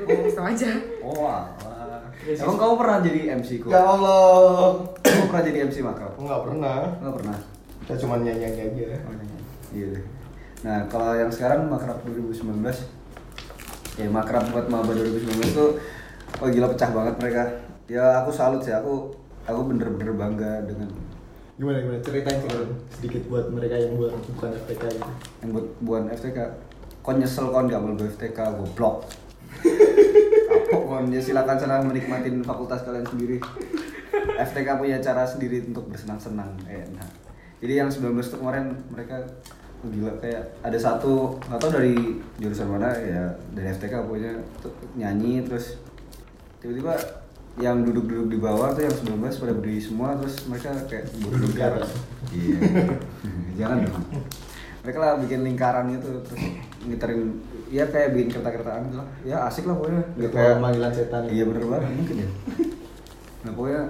Gue 0.00 0.06
ngomong 0.08 0.32
sama 0.32 0.48
aja. 0.54 0.70
Oh, 1.04 1.26
alah. 1.28 2.02
Emang 2.22 2.56
kamu 2.56 2.74
pernah 2.78 2.98
jadi 3.02 3.20
MC 3.36 3.50
kok? 3.60 3.70
Ya 3.74 3.82
Allah. 3.82 4.78
Kamu 5.02 5.26
pernah 5.28 5.44
jadi 5.44 5.58
MC 5.66 5.76
makrab? 5.82 6.12
Enggak 6.16 6.40
pernah. 6.46 6.78
Enggak 7.02 7.14
pernah. 7.18 7.36
Kita 7.82 7.94
cuma 8.06 8.14
nyanyi-nyanyi 8.22 8.86
aja. 8.86 8.98
Iya 9.72 9.86
deh. 9.98 10.04
Nah, 10.62 10.78
kalau 10.86 11.10
yang 11.18 11.30
sekarang 11.32 11.66
makrab 11.66 11.98
2019 12.06 12.62
ya 14.00 14.08
makrab 14.08 14.48
buat 14.54 14.72
maba 14.72 14.96
2019 14.96 15.52
tuh 15.52 15.76
oh 16.40 16.48
gila 16.48 16.70
pecah 16.70 16.90
banget 16.94 17.14
mereka. 17.18 17.42
Ya 17.90 18.22
aku 18.22 18.30
salut 18.30 18.62
sih, 18.62 18.72
aku 18.72 19.10
aku 19.44 19.60
bener-bener 19.66 20.14
bangga 20.14 20.64
dengan 20.64 20.88
Gimana 21.60 21.84
gimana 21.84 22.00
ceritain 22.00 22.40
ceritain 22.40 22.72
sedikit 22.88 23.22
buat 23.28 23.46
mereka 23.52 23.76
yang 23.76 23.94
buat 24.00 24.16
bukan 24.34 24.50
FPK 24.64 24.82
gitu. 24.98 25.12
yang 25.44 25.50
buat 25.52 25.66
buan 25.84 26.04
FTK. 26.08 26.38
Kon 27.04 27.20
nyesel 27.20 27.50
kon 27.52 27.68
gak 27.68 27.82
mau 27.82 27.92
FTK 27.98 28.38
goblok. 28.56 29.04
Kon 30.92 31.08
ya 31.08 31.24
silakan 31.24 31.56
sana 31.56 31.80
menikmatin 31.80 32.44
fakultas 32.44 32.84
kalian 32.84 33.08
sendiri. 33.08 33.40
FTK 34.36 34.76
punya 34.76 35.00
cara 35.00 35.24
sendiri 35.24 35.64
untuk 35.64 35.88
bersenang-senang. 35.88 36.52
Eh, 36.68 36.84
nah. 36.92 37.08
Jadi 37.64 37.80
yang 37.80 37.88
19 37.88 38.12
itu 38.20 38.36
kemarin 38.36 38.76
mereka 38.92 39.24
oh, 39.80 39.88
gila 39.88 40.12
kayak 40.20 40.52
ada 40.60 40.76
satu 40.76 41.40
nggak 41.48 41.60
tahu 41.64 41.72
dari 41.72 41.96
jurusan 42.36 42.68
mana 42.68 42.92
ya 43.00 43.24
dari 43.56 43.72
FTK 43.72 44.04
punya 44.04 44.36
nyanyi 44.92 45.48
terus 45.48 45.80
tiba-tiba 46.60 46.92
yang 47.56 47.88
duduk-duduk 47.88 48.28
di 48.28 48.36
bawah 48.36 48.76
tuh 48.76 48.84
yang 48.84 48.92
19 48.92 49.32
pada 49.40 49.52
berdiri 49.56 49.80
semua 49.80 50.12
terus 50.20 50.44
mereka 50.44 50.76
kayak 50.92 51.08
Duduk 51.16 51.56
di 51.56 51.62
atas. 51.64 51.88
Iya. 52.36 52.58
Jangan 53.64 53.88
dong. 53.88 53.96
Mereka 54.84 54.98
lah 55.00 55.16
bikin 55.24 55.40
lingkaran 55.40 55.88
gitu 55.96 56.20
terus 56.20 56.42
ngiterin 56.84 57.40
ya 57.72 57.88
kayak 57.88 58.12
bikin 58.12 58.28
kereta-kertaan 58.36 58.92
gitu 58.92 58.96
lah. 59.00 59.08
Ya 59.24 59.36
asik 59.48 59.64
lah 59.64 59.80
pokoknya. 59.80 60.04
Nggak 60.20 60.30
kayak 60.36 60.54
panggilan 60.60 60.92
setan. 60.92 61.22
Iya 61.32 61.44
bener 61.48 61.64
banget 61.64 61.90
mungkin 61.96 62.16
ya. 62.20 62.28
Nah 63.42 63.52
pokoknya 63.56 63.82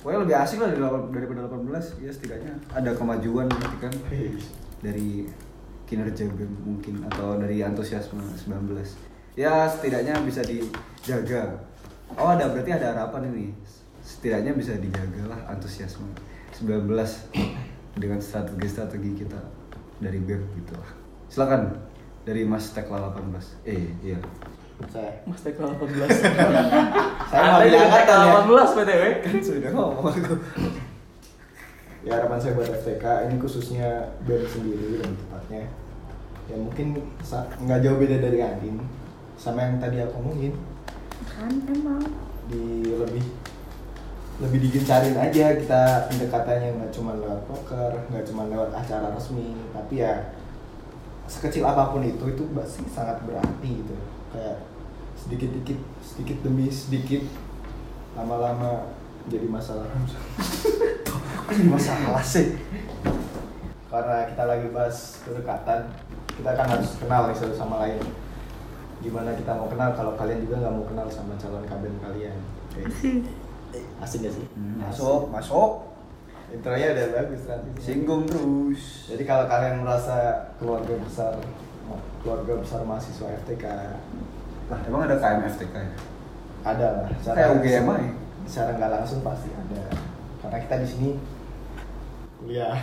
pokoknya 0.00 0.20
lebih 0.24 0.36
asik 0.40 0.58
lah 0.64 0.68
dari 0.72 0.80
daripada 1.12 1.40
18 1.44 2.00
ya 2.00 2.10
setidaknya 2.10 2.52
ada 2.72 2.90
kemajuan 2.96 3.46
gitu 3.52 3.76
kan 3.76 3.92
dari 4.80 5.28
kinerja 5.84 6.24
BEM 6.32 6.52
mungkin 6.64 7.04
atau 7.12 7.36
dari 7.36 7.60
antusiasme 7.60 8.16
19 8.16 8.72
ya 9.36 9.68
setidaknya 9.68 10.16
bisa 10.24 10.40
dijaga 10.40 11.60
oh 12.16 12.32
ada 12.32 12.48
berarti 12.48 12.72
ada 12.72 12.96
harapan 12.96 13.28
ini 13.34 13.52
setidaknya 14.00 14.56
bisa 14.56 14.72
dijaga 14.80 15.36
lah 15.36 15.40
antusiasme 15.52 16.08
19 16.56 16.88
dengan 18.00 18.18
strategi-strategi 18.22 19.26
kita 19.26 19.40
dari 20.00 20.16
BEM 20.16 20.42
gitu 20.56 20.72
lah. 20.80 20.90
Silakan 21.28 21.89
dari 22.30 22.46
Mas 22.46 22.70
Tekla 22.70 23.10
18. 23.10 23.66
Eh, 23.66 23.90
iya. 24.06 24.22
Saya. 24.86 25.18
Mas 25.26 25.42
Tekla 25.42 25.74
18. 25.74 26.06
Saya 27.34 27.42
mau 27.50 27.60
Tekla 27.66 28.18
ya. 28.22 28.38
18 28.46 28.76
BTW. 28.78 29.02
Kan 29.26 29.36
sudah 29.42 29.70
ngomong 29.74 30.06
aku. 30.14 30.34
Ya 32.00 32.16
harapan 32.16 32.40
saya 32.40 32.56
buat 32.56 32.64
FTK 32.64 33.28
ini 33.28 33.36
khususnya 33.36 34.08
BEM 34.24 34.48
sendiri 34.48 35.04
dan 35.04 35.12
tepatnya 35.20 35.68
ya 36.48 36.56
mungkin 36.56 36.96
nggak 37.60 37.80
jauh 37.84 38.00
beda 38.00 38.16
dari 38.24 38.40
Andin 38.40 38.80
sama 39.36 39.68
yang 39.68 39.76
tadi 39.76 40.00
aku 40.00 40.16
omongin 40.24 40.56
kan 41.28 41.52
emang 41.68 42.00
di 42.48 42.88
lebih 42.88 43.20
lebih 44.40 44.58
digencarin 44.64 45.12
aja 45.12 45.60
kita 45.60 46.08
pendekatannya 46.08 46.80
nggak 46.80 46.92
cuma 46.96 47.20
lewat 47.20 47.44
poker 47.44 47.92
nggak 48.08 48.24
cuma 48.24 48.48
lewat 48.48 48.72
acara 48.72 49.12
resmi 49.12 49.52
tapi 49.76 50.00
ya 50.00 50.32
sekecil 51.30 51.62
apa 51.62 51.94
pun 51.94 52.02
itu 52.02 52.24
itu 52.26 52.42
pasti 52.50 52.82
sangat 52.90 53.22
berarti 53.22 53.86
gitu 53.86 53.94
kayak 54.34 54.66
sedikit 55.14 55.54
sedikit 55.54 55.78
sedikit 56.02 56.36
demi 56.42 56.66
sedikit 56.66 57.22
lama-lama 58.18 58.90
jadi 59.30 59.46
masalah 59.46 59.86
jadi 61.54 61.64
masalah 61.70 62.24
sih? 62.24 62.58
karena 63.90 64.26
kita 64.26 64.42
lagi 64.46 64.66
bahas 64.70 65.18
kedekatan 65.22 65.80
kita 66.30 66.50
kan 66.54 66.66
harus 66.66 66.90
kenal 66.98 67.26
nih 67.26 67.36
satu 67.38 67.54
sama 67.54 67.82
lain 67.86 67.98
gimana 69.02 69.34
kita 69.34 69.50
mau 69.54 69.66
kenal 69.66 69.90
kalau 69.94 70.14
kalian 70.14 70.46
juga 70.46 70.62
nggak 70.62 70.74
mau 70.74 70.86
kenal 70.86 71.06
sama 71.10 71.34
calon 71.38 71.66
kabin 71.66 71.94
kalian 71.98 72.38
Oke. 72.70 72.82
asik 74.02 74.26
gak 74.26 74.34
sih 74.34 74.46
Hmm, 74.54 74.78
Masuk, 74.82 75.30
masuk. 75.30 75.89
Intronya 76.50 76.86
udah 76.92 77.06
bagus 77.14 77.42
nanti 77.46 77.68
Singgung 77.78 78.26
terus. 78.26 79.06
jadi 79.06 79.22
kalau 79.22 79.44
kalian 79.46 79.86
merasa 79.86 80.16
keluarga 80.58 80.94
besar 80.98 81.34
keluarga 82.22 82.52
besar 82.58 82.80
mahasiswa 82.84 83.26
FTK 83.46 83.64
Lah, 84.70 84.78
emang 84.86 85.02
ada 85.02 85.18
KMFTK 85.18 85.74
ya? 85.74 85.94
ada 86.62 86.86
lah 87.02 87.08
Kayak 87.34 87.50
UGM 87.58 87.86
aja. 87.88 88.10
secara 88.46 88.70
nggak 88.76 88.90
langsung 88.98 89.20
pasti 89.22 89.48
ada 89.50 89.82
karena 90.40 90.58
kita 90.58 90.74
di 90.82 90.88
sini 90.88 91.10
kuliah 92.40 92.76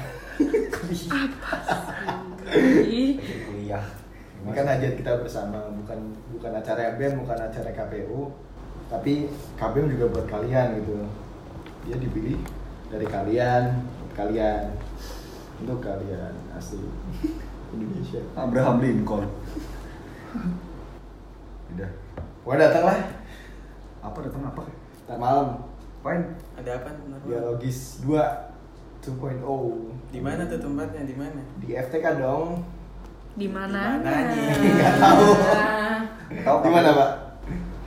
Ih, 2.88 3.20
Kuliah. 3.20 3.84
Ini 4.38 4.52
kan 4.54 4.64
hajat 4.70 4.94
kita 4.96 5.20
bersama, 5.20 5.68
bukan 5.76 6.16
bukan 6.32 6.52
acara 6.56 6.96
BEM, 6.96 7.26
bukan 7.26 7.36
acara 7.36 7.70
KPU, 7.76 8.32
tapi 8.88 9.28
KBM 9.60 9.92
juga 9.98 10.06
buat 10.14 10.28
kalian 10.32 10.80
gitu. 10.80 10.94
Dia 11.84 11.98
dipilih 12.00 12.40
dari 12.88 13.06
kalian, 13.06 13.64
kalian, 14.16 14.72
untuk 15.60 15.84
kalian 15.84 16.34
asli 16.56 16.80
Indonesia. 17.76 18.22
Abraham 18.34 18.80
Lincoln. 18.80 19.28
Udah. 21.76 21.92
Wah 22.48 22.56
datang 22.56 22.84
lah, 22.88 23.00
Apa 24.00 24.18
datang 24.24 24.44
apa? 24.46 24.64
tak 25.04 25.20
malam, 25.20 25.68
Apain? 26.00 26.24
Ada 26.56 26.80
apa? 26.80 26.96
Biologis 27.24 28.00
2 28.04 28.16
2.0 29.04 29.40
Di 30.12 30.20
mana 30.20 30.48
tuh 30.48 30.60
tempatnya? 30.60 31.04
Di 31.04 31.16
mana? 31.16 31.42
di 31.60 31.68
FTK 31.72 32.06
dong. 32.20 32.64
di 33.36 33.48
mana? 33.48 34.00
Nggak 34.02 34.94
tahu. 34.98 35.28
Tahu 36.44 36.58
Di 36.64 36.70
mana 36.72 36.90
pak? 36.92 37.12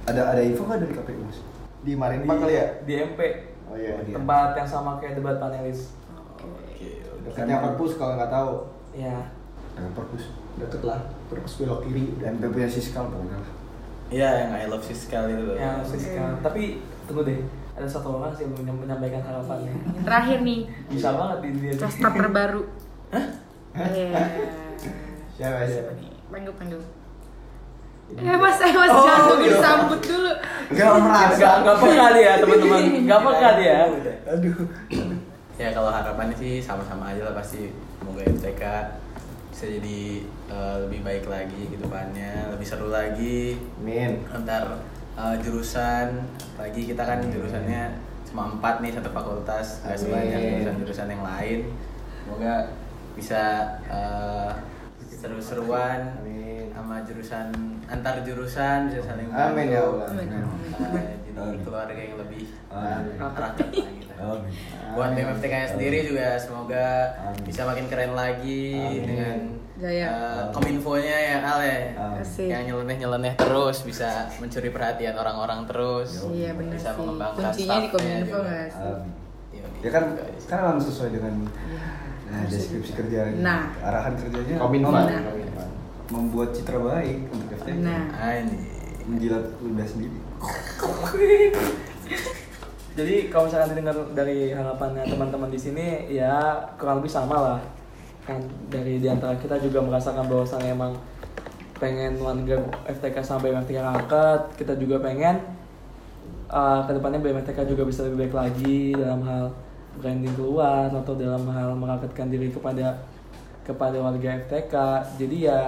Ada 0.07 0.21
ada 0.33 0.41
info 0.45 0.63
nggak 0.65 0.81
dari 0.81 0.93
KPU 0.97 1.21
mas? 1.25 1.39
Di 1.81 1.93
Marinpa 1.97 2.33
kali 2.37 2.55
ya? 2.55 2.67
Di 2.85 2.93
MP. 3.01 3.21
Oh 3.71 3.77
iya. 3.77 3.95
Oh, 3.95 4.03
di- 4.03 4.13
Tempat 4.13 4.51
yang 4.55 4.69
sama 4.69 4.99
kayak 4.99 5.15
debat 5.17 5.39
panelis. 5.39 5.95
Oke. 6.37 6.91
Dekatnya 7.23 7.63
perpus 7.63 7.95
kalau 7.95 8.19
nggak 8.19 8.29
tahu. 8.29 8.53
Ya. 8.93 9.31
Ada 9.73 9.89
perpus. 9.95 10.25
Deket 10.59 10.83
lah, 10.83 10.99
perpus 11.31 11.53
belok 11.57 11.87
kiri. 11.87 12.19
Dan 12.19 12.37
MP 12.37 12.51
punya 12.51 12.67
siskal 12.67 13.07
pokoknya 13.07 13.39
lah. 13.39 13.51
Iya, 14.11 14.29
yang 14.43 14.51
I 14.53 14.67
love 14.67 14.83
Siskal 14.83 15.31
itu 15.31 15.39
loh. 15.45 15.55
Yang 15.55 15.87
fiskal. 15.89 16.35
Tapi 16.43 16.63
tunggu 17.07 17.23
deh. 17.23 17.39
Ada 17.73 17.87
satu 17.87 18.19
orang 18.19 18.35
sih 18.35 18.43
yang 18.43 18.75
menyampaikan 18.75 19.23
harapannya. 19.23 19.71
Yang 19.71 20.03
terakhir 20.03 20.39
nih, 20.43 20.61
Bisa 20.91 21.15
banget 21.15 21.39
di 21.41 21.49
dia. 21.55 21.73
Costar 21.79 22.11
terbaru. 22.11 22.63
Iya. 23.71 24.11
Siapa 25.33 25.63
siapa? 25.63 25.91
nih? 25.95 26.11
Panggil 26.27 26.53
panggil. 26.59 26.81
Eh 28.11 28.37
mas, 28.37 28.59
eh 28.59 28.75
mas 28.75 28.91
Oh, 28.91 29.07
jangan 29.07 29.39
iya. 29.39 29.47
disambut 29.47 30.01
dulu. 30.03 30.33
Gak 30.71 30.91
merasa. 31.03 31.35
Gak, 31.35 31.55
gak 31.67 31.77
peka 31.83 32.07
dia 32.15 32.33
teman-teman. 32.39 32.83
Gak 33.07 33.21
peka 33.27 33.49
dia. 33.59 33.79
Aduh. 34.31 34.59
Ya 35.61 35.69
kalau 35.77 35.91
harapannya 35.93 36.37
sih 36.39 36.63
sama-sama 36.63 37.13
aja 37.13 37.27
lah 37.27 37.35
pasti 37.37 37.69
semoga 38.01 38.25
MTK 38.25 38.65
bisa 39.53 39.67
jadi 39.77 40.01
eh, 40.49 40.77
lebih 40.89 41.01
baik 41.05 41.25
lagi 41.29 41.69
ke 41.69 41.77
depannya, 41.77 42.49
lebih 42.55 42.65
seru 42.65 42.89
lagi 42.89 43.61
Min. 43.83 44.25
antar 44.31 44.81
eh, 45.19 45.37
jurusan. 45.43 46.23
Lagi 46.57 46.81
kita 46.87 47.03
kan 47.05 47.21
jurusannya 47.29 47.93
cuma 48.31 48.47
empat 48.57 48.79
nih 48.81 48.95
satu 48.95 49.11
fakultas, 49.11 49.83
Amin. 49.85 49.99
sebanyak 49.99 50.41
jurusan-jurusan 50.41 51.09
yang 51.13 51.25
lain. 51.27 51.61
Semoga 52.25 52.55
bisa 53.19 53.43
eh, 53.91 54.51
seru-seruan 55.11 56.15
Amin. 56.25 56.73
sama 56.73 57.05
jurusan 57.05 57.53
antar 57.91 58.23
jurusan 58.23 58.79
bisa 58.87 59.01
saling 59.03 59.27
Amin 59.29 59.67
ya 59.69 59.83
Allah. 59.83 60.07
Amin. 60.09 60.29
Jadi 61.21 61.37
Amin. 61.37 61.59
keluarga 61.61 61.95
yang 61.95 62.17
lebih 62.17 62.45
Amin. 62.69 63.19
rakyat 63.19 63.71
lah 63.75 63.93
kita. 63.93 64.15
Amin. 64.17 64.53
Buat 64.91 65.11
BMFTK 65.13 65.53
nya 65.53 65.69
sendiri 65.69 65.99
juga 66.05 66.27
semoga 66.37 66.87
Amin. 67.21 67.43
bisa 67.43 67.63
makin 67.65 67.87
keren 67.87 68.13
lagi 68.13 68.65
Amin. 68.77 69.03
dengan 69.05 69.37
Jaya. 69.77 70.07
eh, 70.07 70.43
kominfonya 70.53 71.17
ya 71.19 71.37
Ale 71.41 71.75
Amin. 71.95 72.21
Asik. 72.21 72.47
yang 72.47 72.63
nyeleneh 72.65 72.97
nyeleneh 72.99 73.35
terus 73.35 73.81
bisa 73.81 74.29
mencuri 74.37 74.69
perhatian 74.69 75.15
orang-orang 75.15 75.65
terus 75.65 76.27
Iya 76.29 76.53
benar 76.53 76.73
bisa 76.73 76.89
sih. 76.89 76.99
mengembangkan 76.99 77.43
Kuncinya 77.49 77.77
di 77.77 77.89
kominfo? 77.91 78.39
Amin. 78.39 79.11
Iya, 79.51 79.65
Ya 79.81 79.91
kan 79.91 80.05
gitu 80.39 80.55
memang 80.61 80.79
sesuai 80.79 81.11
dengan 81.11 81.35
nah, 82.29 82.45
deskripsi 82.47 82.93
kerjanya. 82.93 83.41
Nah. 83.41 83.63
arahan 83.83 84.15
kerjanya 84.15 84.55
Kominfo. 84.59 84.93
Nah. 84.93 85.23
Membuat 86.11 86.53
citra 86.53 86.79
baik 86.83 87.31
untuk 87.31 87.55
FTK. 87.55 87.81
Nah. 87.81 88.11
Anjir. 88.19 88.61
Menjilat 89.07 89.45
ludah 89.63 89.87
sendiri. 89.87 90.19
Jadi 92.99 93.31
kalau 93.31 93.47
misalkan 93.47 93.71
didengar 93.73 93.97
dari 94.13 94.51
harapannya 94.51 95.07
teman-teman 95.07 95.49
di 95.49 95.57
sini 95.57 96.11
ya 96.11 96.59
kurang 96.75 97.01
lebih 97.01 97.09
sama 97.15 97.39
lah 97.39 97.61
kan 98.29 98.41
dari 98.69 99.01
di 99.01 99.09
antara 99.09 99.35
kita 99.41 99.57
juga 99.59 99.81
merasakan 99.81 100.29
bahwasannya 100.29 100.71
emang 100.77 100.93
pengen 101.81 102.21
warga 102.21 102.61
FTK 102.87 103.17
sampai 103.25 103.57
BMTK 103.57 103.81
angkat 103.81 104.41
kita 104.61 104.77
juga 104.77 105.01
pengen 105.01 105.41
uh, 106.53 106.85
ke 106.85 106.93
depannya 106.93 107.25
BMTK 107.25 107.65
juga 107.65 107.89
bisa 107.89 108.05
lebih 108.05 108.29
baik 108.29 108.35
lagi 108.37 108.93
dalam 108.93 109.25
hal 109.25 109.45
branding 109.97 110.37
keluar 110.37 110.93
atau 110.93 111.17
dalam 111.17 111.49
hal 111.49 111.73
merakatkan 111.75 112.29
diri 112.29 112.53
kepada 112.53 113.01
kepada 113.65 113.97
warga 113.97 114.29
FTK 114.45 114.75
jadi 115.17 115.37
ya 115.41 115.61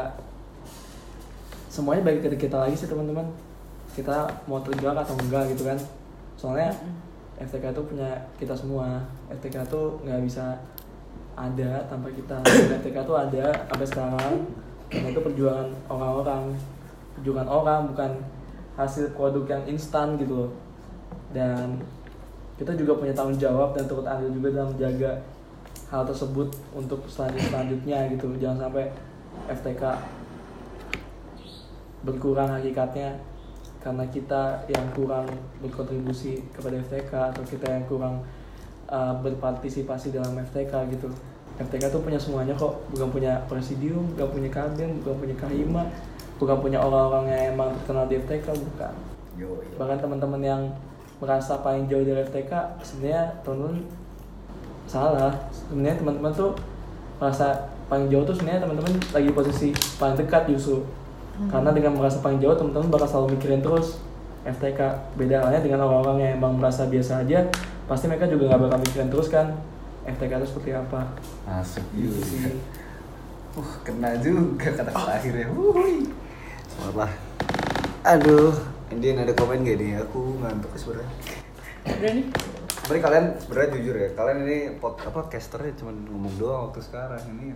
semuanya 1.73 2.05
balik 2.05 2.29
ke 2.29 2.45
kita 2.45 2.69
lagi 2.69 2.77
sih 2.77 2.85
teman-teman. 2.85 3.25
Kita 3.97 4.29
mau 4.45 4.61
tergerak 4.61 5.09
atau 5.09 5.17
enggak 5.17 5.49
gitu 5.57 5.65
kan. 5.65 5.79
Soalnya 6.37 6.69
FTK 7.41 7.73
itu 7.73 7.83
punya 7.89 8.13
kita 8.37 8.53
semua. 8.53 9.01
FTK 9.33 9.65
tuh 9.73 9.97
nggak 10.05 10.21
bisa 10.21 10.53
ada 11.33 11.81
tanpa 11.89 12.13
kita. 12.13 12.37
FTK 12.85 12.97
tuh 13.09 13.17
ada 13.17 13.49
sampai 13.73 13.89
sekarang. 13.89 14.35
Karena 14.93 15.09
itu 15.17 15.21
perjuangan 15.25 15.69
orang-orang. 15.89 16.53
Perjuangan 17.17 17.49
orang 17.49 17.81
bukan 17.89 18.11
hasil 18.77 19.17
produk 19.17 19.57
yang 19.57 19.65
instan 19.73 20.21
gitu 20.21 20.45
loh. 20.45 20.51
Dan 21.33 21.81
kita 22.61 22.77
juga 22.77 23.01
punya 23.01 23.17
tanggung 23.17 23.41
jawab 23.41 23.73
dan 23.73 23.89
turut 23.89 24.05
andil 24.05 24.29
juga 24.29 24.61
dalam 24.61 24.77
menjaga 24.77 25.25
hal 25.89 26.05
tersebut 26.05 26.53
untuk 26.77 27.01
selanjut 27.09 27.49
selanjutnya 27.49 28.13
gitu. 28.13 28.29
Jangan 28.37 28.69
sampai 28.69 28.93
FTK 29.49 29.83
berkurang 32.03 32.51
hakikatnya 32.51 33.19
karena 33.83 34.05
kita 34.11 34.63
yang 34.71 34.87
kurang 34.95 35.27
berkontribusi 35.59 36.43
kepada 36.55 36.79
FTK 36.87 37.13
atau 37.35 37.43
kita 37.43 37.67
yang 37.67 37.85
kurang 37.91 38.23
uh, 38.87 39.15
berpartisipasi 39.19 40.15
dalam 40.15 40.39
FTK 40.39 40.71
gitu. 40.95 41.11
FTK 41.59 41.91
tuh 41.91 42.01
punya 42.01 42.17
semuanya 42.17 42.55
kok, 42.55 42.79
bukan 42.95 43.09
punya 43.11 43.43
presidium, 43.51 44.07
bukan 44.15 44.29
punya 44.39 44.51
kabin, 44.51 45.03
bukan 45.03 45.15
punya 45.19 45.37
kahima, 45.37 45.83
bukan 46.39 46.57
punya 46.63 46.79
orang-orang 46.79 47.25
yang 47.29 47.43
emang 47.59 47.71
terkenal 47.83 48.07
di 48.07 48.15
FTK, 48.23 48.47
bukan. 48.55 48.95
Yo. 49.35 49.59
Bahkan 49.77 49.99
teman-teman 49.99 50.41
yang 50.41 50.63
merasa 51.19 51.59
paling 51.61 51.91
jauh 51.91 52.07
dari 52.07 52.23
FTK, 52.23 52.83
sebenarnya 52.83 53.35
teman-teman 53.43 53.83
salah. 54.87 55.35
Sebenarnya 55.51 55.99
teman-teman 56.03 56.33
tuh 56.35 56.53
merasa 57.19 57.71
paling 57.87 58.11
jauh 58.11 58.25
tuh 58.25 58.35
sebenarnya 58.35 58.67
teman-teman 58.67 58.93
lagi 59.13 59.27
di 59.31 59.35
posisi 59.35 59.69
paling 59.99 60.17
dekat 60.19 60.51
justru. 60.51 60.83
Karena 61.49 61.71
dengan 61.75 61.93
merasa 61.99 62.21
paling 62.21 62.39
jauh 62.39 62.55
teman-teman 62.55 62.93
bakal 62.93 63.07
selalu 63.09 63.39
mikirin 63.39 63.65
terus 63.65 63.99
FTK. 64.45 64.81
Beda 65.19 65.47
halnya 65.47 65.63
dengan 65.63 65.87
orang-orang 65.87 66.17
yang 66.23 66.33
emang 66.43 66.59
merasa 66.59 66.87
biasa 66.87 67.23
aja, 67.25 67.47
pasti 67.87 68.11
mereka 68.11 68.27
juga 68.27 68.53
nggak 68.53 68.61
bakal 68.69 68.79
mikirin 68.83 69.09
terus 69.11 69.31
kan. 69.33 69.55
FTK 70.03 70.43
itu 70.43 70.47
seperti 70.51 70.71
apa 70.75 71.15
Asik 71.47 71.87
gitu 71.95 72.11
juga. 72.11 72.27
sih 72.27 72.59
Uh, 73.53 73.69
kena 73.85 74.17
juga 74.17 74.73
kata 74.73 74.89
terakhirnya. 74.89 75.45
Wuih. 75.53 76.09
Selamat 76.73 77.05
lah. 77.05 77.13
Aduh, 78.01 78.57
Indian 78.89 79.29
ada 79.29 79.37
komen 79.37 79.61
gak 79.61 79.77
nih? 79.77 80.01
Aku 80.01 80.41
ngantuk 80.41 80.73
sebenarnya. 80.73 81.13
Nih. 82.01 82.33
Tapi 82.89 82.99
kalian 82.99 83.37
sebenarnya 83.45 83.69
jujur 83.77 83.95
ya, 83.95 84.09
kalian 84.17 84.39
ini 84.49 84.59
pot 84.81 84.97
apa 85.05 85.29
casternya 85.29 85.77
cuma 85.77 85.93
ngomong 85.93 86.35
doang 86.41 86.61
waktu 86.73 86.81
sekarang 86.81 87.21
ini. 87.29 87.53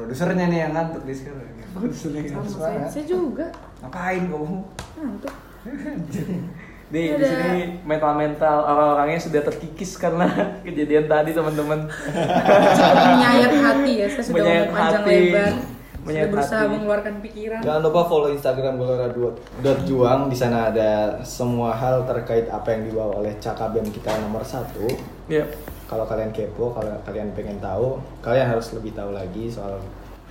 Produsernya 0.00 0.46
nih 0.46 0.58
yang 0.60 0.72
ngantuk 0.72 1.02
di 1.04 1.12
sekarang. 1.12 1.44
Produsernya 1.70 2.20
yang 2.20 2.28
Sama 2.30 2.40
ngantuk 2.40 2.58
saya, 2.58 2.84
saya 2.88 3.04
juga. 3.04 3.46
Ngapain 3.80 4.22
kamu? 4.24 4.58
Ngantuk. 4.96 5.34
Nih 6.90 7.14
di 7.14 7.22
Ada. 7.22 7.28
sini 7.30 7.60
mental-mental 7.86 8.66
orang-orangnya 8.66 9.20
sudah 9.20 9.46
terkikis 9.46 9.94
karena 9.94 10.26
kejadian 10.66 11.06
tadi 11.06 11.30
teman-teman. 11.30 11.86
Menyayat 11.86 13.52
hati 13.54 13.92
ya. 13.94 14.06
Saya 14.10 14.24
sudah 14.26 14.34
Menyayat 14.36 14.66
panjang 14.68 14.90
hati. 14.98 15.14
lebar. 15.14 15.52
Menyayat 16.00 16.02
Sudah 16.02 16.34
berusaha 16.34 16.58
hati. 16.58 16.72
mengeluarkan 16.72 17.14
pikiran. 17.22 17.60
Jangan 17.62 17.80
lupa 17.84 18.00
follow 18.02 18.30
Instagram 18.32 18.74
Gelora.juang 18.74 20.20
Di 20.26 20.34
sana 20.34 20.58
ada 20.66 20.90
semua 21.22 21.70
hal 21.70 22.02
terkait 22.04 22.48
apa 22.48 22.68
yang 22.72 22.82
dibawa 22.84 23.22
oleh 23.22 23.38
Cakabem 23.38 23.86
kita 23.86 24.10
nomor 24.18 24.42
satu. 24.42 24.90
Ya. 25.30 25.46
Kalau 25.86 26.02
kalian 26.10 26.34
kepo, 26.34 26.74
kalau 26.74 26.90
kalian 27.06 27.30
pengen 27.38 27.62
tahu, 27.62 28.02
kalian 28.18 28.50
harus 28.50 28.74
lebih 28.74 28.90
tahu 28.98 29.14
lagi 29.14 29.46
soal 29.46 29.78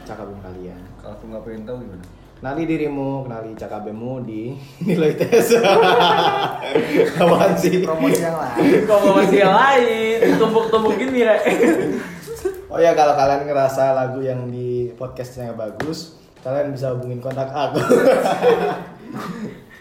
Cakabem 0.04 0.36
kalian. 0.44 0.80
Kalau 1.00 1.16
aku 1.16 1.24
nggak 1.32 1.44
pengen 1.48 1.64
tahu 1.64 1.78
gimana? 1.88 2.06
Kenali 2.40 2.64
dirimu, 2.68 3.28
kenali 3.28 3.52
Cakabemmu 3.56 4.14
di 4.28 4.56
nilai 4.88 5.16
tes. 5.16 5.56
Apaan 7.20 7.56
sih? 7.56 7.84
Promosi 7.84 8.20
yang 8.24 8.36
lain. 8.36 8.84
Masih 8.88 9.40
yang 9.40 9.56
lain, 9.56 10.18
tumpuk-tumpuk 10.36 10.96
gini 11.00 11.24
ya. 11.24 11.36
Oh 12.68 12.80
ya 12.80 12.92
kalau 12.92 13.16
kalian 13.16 13.48
ngerasa 13.48 13.96
lagu 13.96 14.20
yang 14.20 14.52
di 14.52 14.92
podcastnya 15.00 15.56
bagus, 15.56 16.20
kalian 16.44 16.76
bisa 16.76 16.92
hubungin 16.92 17.24
kontak 17.24 17.48
aku. 17.52 17.80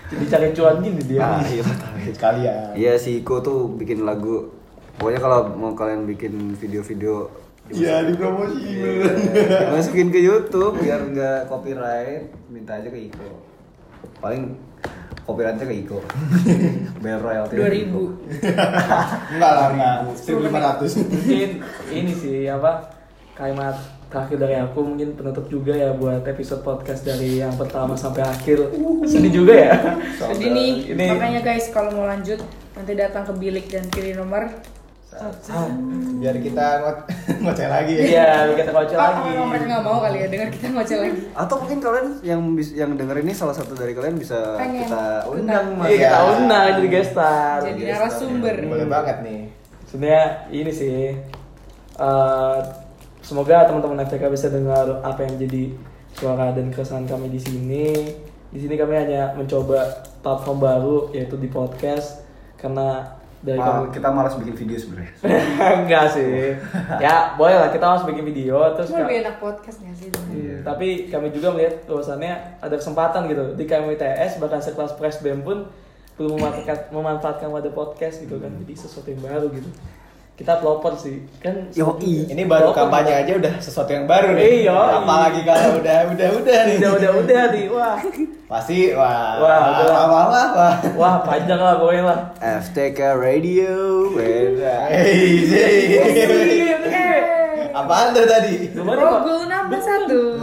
Jadi 0.08 0.24
cari 0.30 0.46
cuan 0.54 0.78
gini 0.80 1.02
dia. 1.04 1.20
Ah, 1.20 1.42
iya. 1.46 1.62
Kalian. 2.16 2.72
Iya 2.74 2.92
si 2.96 3.22
Iko 3.22 3.42
tuh 3.42 3.74
bikin 3.74 4.06
lagu. 4.06 4.57
Pokoknya 4.98 5.20
kalau 5.20 5.38
mau 5.54 5.72
kalian 5.72 6.04
bikin 6.04 6.34
video-video 6.54 7.30
Iya 7.68 8.00
dipromosi. 8.02 8.80
masukin 9.68 10.08
ke 10.08 10.18
YouTube 10.18 10.80
biar 10.80 11.04
nggak 11.04 11.40
copyright, 11.46 12.32
minta 12.48 12.74
aja 12.74 12.88
ke 12.88 12.96
Iko. 13.06 13.28
Paling 14.18 14.56
copyrightnya 15.22 15.68
ke 15.68 15.76
Iko. 15.78 16.00
Bayar 17.04 17.20
royalti. 17.20 17.54
2000. 17.54 17.92
Enggak 19.36 19.52
lah, 19.52 19.66
enggak. 19.70 19.96
1500. 20.16 20.96
Mungkin 21.12 21.50
ini 21.92 22.12
sih 22.16 22.48
apa 22.48 22.88
kalimat 23.36 23.76
terakhir 24.08 24.40
dari 24.40 24.56
aku 24.56 24.80
mungkin 24.80 25.12
penutup 25.12 25.44
juga 25.46 25.76
ya 25.76 25.92
buat 25.92 26.24
episode 26.24 26.64
podcast 26.64 27.04
dari 27.04 27.38
yang 27.38 27.52
pertama 27.52 27.92
sampai 27.94 28.24
akhir. 28.24 28.64
Sedih 29.04 29.44
juga 29.44 29.52
ya. 29.52 29.76
Jadi 30.16 30.46
nih, 30.48 30.70
Ini- 30.88 31.12
makanya 31.12 31.44
guys 31.44 31.68
kalau 31.68 31.92
mau 31.92 32.08
lanjut 32.08 32.40
nanti 32.72 32.96
datang 32.96 33.28
ke 33.28 33.32
bilik 33.36 33.68
dan 33.68 33.84
pilih 33.92 34.16
nomor 34.16 34.48
Biar 36.18 36.36
kita 36.38 36.66
ngoceh 37.42 37.66
lagi 37.66 37.92
ya. 37.94 38.02
Iya, 38.04 38.28
kita 38.54 38.70
Oh, 38.70 38.82
lagi. 38.82 39.30
oh, 39.34 39.46
mereka 39.46 39.64
nggak 39.66 39.84
mau 39.84 39.98
kali 39.98 40.18
ya 40.18 40.26
dengar 40.26 40.48
kita 40.48 40.66
ngoceh 40.70 40.96
lagi. 40.96 41.18
Atau 41.32 41.54
mungkin 41.58 41.78
kalian 41.78 42.06
yang 42.22 42.40
yang 42.72 42.90
denger 42.94 43.16
ini 43.20 43.32
salah 43.32 43.52
satu 43.52 43.72
dari 43.72 43.92
kalian 43.92 44.16
bisa 44.16 44.54
Pengen 44.54 44.84
kita 44.84 45.04
undang. 45.26 45.64
Iya, 45.80 45.90
kita 45.90 46.18
Iya. 46.18 46.30
undang 46.32 46.66
jadi 46.76 46.88
guest 46.88 47.10
star. 47.12 47.58
Jadi 47.60 47.80
narasumber. 47.84 48.54
Boleh 48.64 48.86
banget 48.86 49.16
nih. 49.22 49.40
Sebenarnya 49.84 50.24
ini 50.48 50.70
sih 50.70 50.96
eh, 51.98 52.58
semoga 53.20 53.66
teman-teman 53.66 54.04
FTK 54.04 54.24
bisa 54.28 54.46
dengar 54.48 55.02
apa 55.02 55.20
yang 55.22 55.34
jadi 55.36 55.62
suara 56.14 56.50
dan 56.50 56.70
keresahan 56.70 57.04
kami 57.04 57.28
di 57.28 57.38
sini. 57.38 57.86
Di 58.48 58.58
sini 58.58 58.74
kami 58.74 58.96
hanya 58.96 59.34
mencoba 59.34 59.84
platform 60.18 60.58
baru 60.58 60.96
yaitu 61.10 61.36
di 61.36 61.46
podcast 61.46 62.24
karena 62.56 63.17
dari 63.38 63.54
Mal- 63.54 63.70
kami 63.84 63.94
kita 63.94 64.08
malas 64.10 64.34
bikin 64.34 64.54
video 64.56 64.76
sebenarnya. 64.76 65.12
enggak 65.82 66.04
sih. 66.10 66.32
Ya, 67.04 67.32
boleh 67.34 67.54
lah 67.54 67.70
kita 67.70 67.84
harus 67.84 68.02
bikin 68.02 68.24
video 68.24 68.58
terus 68.74 68.90
Cuma 68.90 69.04
lebih 69.04 69.22
enak 69.22 69.36
podcast 69.38 69.78
nggak 69.78 69.94
sih? 69.94 70.08
Hmm, 70.10 70.34
Iya. 70.34 70.56
Tapi 70.62 70.86
kami 71.06 71.30
juga 71.30 71.48
melihat 71.50 71.74
bahwasannya 71.84 72.32
ada 72.58 72.74
kesempatan 72.74 73.26
gitu 73.26 73.54
di 73.54 73.64
KMITS 73.64 74.38
bahkan 74.38 74.58
sekelas 74.58 74.92
Press 74.94 75.18
BEM 75.18 75.40
pun 75.40 75.70
belum 76.14 76.34
memanfaatkan 76.34 76.90
memanfaatkan 76.90 77.48
wadah 77.48 77.70
podcast 77.70 78.18
gitu 78.20 78.36
kan. 78.36 78.50
Jadi 78.58 78.74
sesuatu 78.74 79.06
yang 79.06 79.22
baru 79.22 79.46
gitu. 79.50 79.70
Kita 80.38 80.62
pelopor 80.62 80.94
sih. 80.94 81.18
Kan 81.42 81.66
Yoi. 81.74 82.30
Ini 82.30 82.46
baru 82.46 82.70
pelopor. 82.70 82.86
kampanye 82.86 83.26
aja 83.26 83.32
udah 83.34 83.54
sesuatu 83.58 83.90
yang 83.90 84.06
baru 84.06 84.38
nih. 84.38 84.70
Iya. 84.70 85.02
Apalagi 85.02 85.42
kalau 85.42 85.82
udah 85.82 85.98
udah 86.14 86.28
udah 86.38 86.58
nih. 86.62 86.76
Udah 86.78 86.90
udah 86.94 87.10
udah 87.26 87.42
nih. 87.50 87.66
Wah. 87.74 87.98
Pasti 88.46 88.94
wah. 88.94 89.42
Wah, 89.42 89.58
udah. 89.66 89.86
wah, 89.90 90.06
wah, 90.06 90.26
wah, 90.30 90.48
wah. 90.54 90.74
Wah, 90.94 91.14
panjang 91.26 91.58
lah 91.58 91.74
pokoknya 91.82 92.02
lah. 92.06 92.18
FTK 92.38 93.00
Radio. 93.18 93.74
beda. 94.14 94.76
Apaan 97.74 98.14
tuh 98.14 98.26
tadi? 98.30 98.70
Rogul 98.78 99.50
nambah 99.50 99.80
satu. 99.82 100.38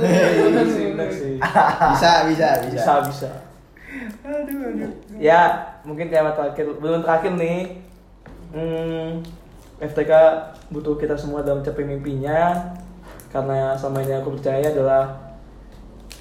Bisa, 1.96 2.12
bisa, 2.28 2.48
bisa. 2.68 2.84
Bisa, 2.84 2.94
bisa. 3.08 3.32
Ya, 5.16 5.42
mungkin 5.88 6.12
kayak 6.12 6.36
terakhir, 6.36 6.68
belum 6.84 7.00
terakhir 7.00 7.32
nih. 7.40 7.80
Hmm, 8.52 9.24
FTK 9.92 10.14
butuh 10.74 10.98
kita 10.98 11.16
semua 11.18 11.46
dalam 11.46 11.62
mencapai 11.62 11.86
mimpinya. 11.86 12.74
Karena 13.30 13.76
selama 13.76 14.06
ini 14.06 14.14
aku 14.16 14.40
percaya 14.40 14.72
adalah 14.72 15.12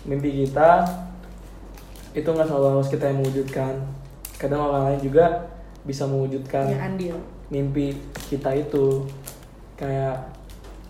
mimpi 0.05 0.45
kita 0.45 0.85
itu 2.15 2.27
nggak 2.27 2.47
selalu 2.47 2.67
harus 2.79 2.89
kita 2.91 3.11
yang 3.11 3.19
mewujudkan. 3.23 3.75
Kadang 4.37 4.71
orang 4.71 4.83
lain 4.93 5.01
juga 5.03 5.55
bisa 5.85 6.09
mewujudkan 6.09 6.73
andil. 6.81 7.17
mimpi 7.53 7.93
kita 8.33 8.57
itu 8.57 9.05
kayak 9.77 10.17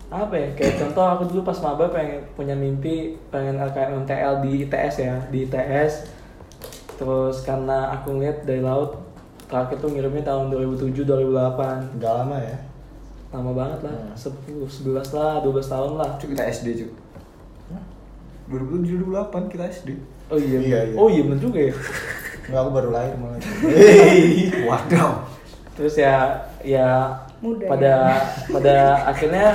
apa 0.07 0.35
ya 0.37 0.49
kayak 0.55 0.73
contoh 0.79 1.03
aku 1.03 1.23
dulu 1.33 1.41
pas 1.43 1.59
maba 1.65 1.89
pengen 1.91 2.23
punya 2.37 2.55
mimpi 2.55 3.17
pengen 3.33 3.59
LKM 3.59 4.05
MTL 4.05 4.33
di 4.45 4.51
ITS 4.63 4.95
ya 5.01 5.15
di 5.33 5.49
ITS 5.49 5.93
terus 6.95 7.43
karena 7.43 7.91
aku 7.91 8.15
ngeliat 8.15 8.47
dari 8.47 8.63
laut 8.63 8.95
terakhir 9.45 9.77
tuh 9.77 9.89
ngirimnya 9.89 10.23
tahun 10.23 10.45
2007 10.49 11.05
2008 11.05 11.97
Udah 11.97 12.11
lama 12.19 12.37
ya. 12.37 12.57
lama 13.29 13.51
banget 13.51 13.79
lah 13.83 13.95
Hmm. 14.15 14.15
10 14.15 14.63
11 14.63 15.11
lah 15.11 15.33
12 15.39 15.65
tahun 15.65 15.91
lah 15.95 16.09
Cuk 16.15 16.29
kita 16.31 16.43
SD 16.45 16.67
cuk. 16.79 16.91
2007 18.45 19.01
2008 19.03 19.51
kita 19.51 19.63
SD. 19.67 19.89
oh 20.27 20.37
iya 20.37 20.57
Iya, 20.59 20.79
iya. 20.85 20.95
oh 20.95 21.07
iya 21.07 21.21
bener 21.23 21.39
juga 21.39 21.59
ya 21.59 21.73
Enggak, 22.45 22.61
aku 22.61 22.71
baru 22.71 22.89
lahir 22.91 23.13
malah. 23.17 23.41
Waduh. 24.63 25.13
terus 25.73 25.95
ya 25.95 26.29
ya 26.61 27.09
Muda 27.37 27.65
pada 27.67 27.83
ya. 27.83 28.21
pada 28.47 28.75
akhirnya 29.11 29.45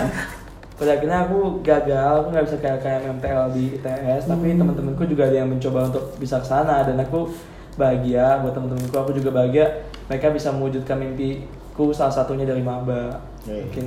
pada 0.74 0.90
akhirnya 0.92 1.18
aku 1.24 1.38
gagal 1.60 2.12
aku 2.18 2.28
nggak 2.28 2.44
bisa 2.44 2.56
kayak 2.58 2.78
kayak 2.80 3.00
MTL 3.08 3.44
di 3.50 3.64
ITS 3.74 4.22
tapi 4.26 4.52
teman-temanku 4.52 5.06
juga 5.06 5.22
ada 5.24 5.36
yang 5.38 5.48
mencoba 5.48 5.86
untuk 5.86 6.04
bisa 6.18 6.36
ke 6.36 6.46
sana 6.46 6.82
dan 6.82 6.98
aku 6.98 7.30
bahagia 7.78 8.42
buat 8.42 8.54
teman-temanku 8.54 8.96
aku 8.96 9.12
juga 9.14 9.30
bahagia 9.34 9.86
mereka 10.10 10.34
bisa 10.34 10.50
mewujudkan 10.50 10.98
mimpiku 10.98 11.94
salah 11.94 12.10
satunya 12.10 12.42
dari 12.42 12.62
maba. 12.62 13.22
Iya. 13.46 13.66
mungkin 13.66 13.86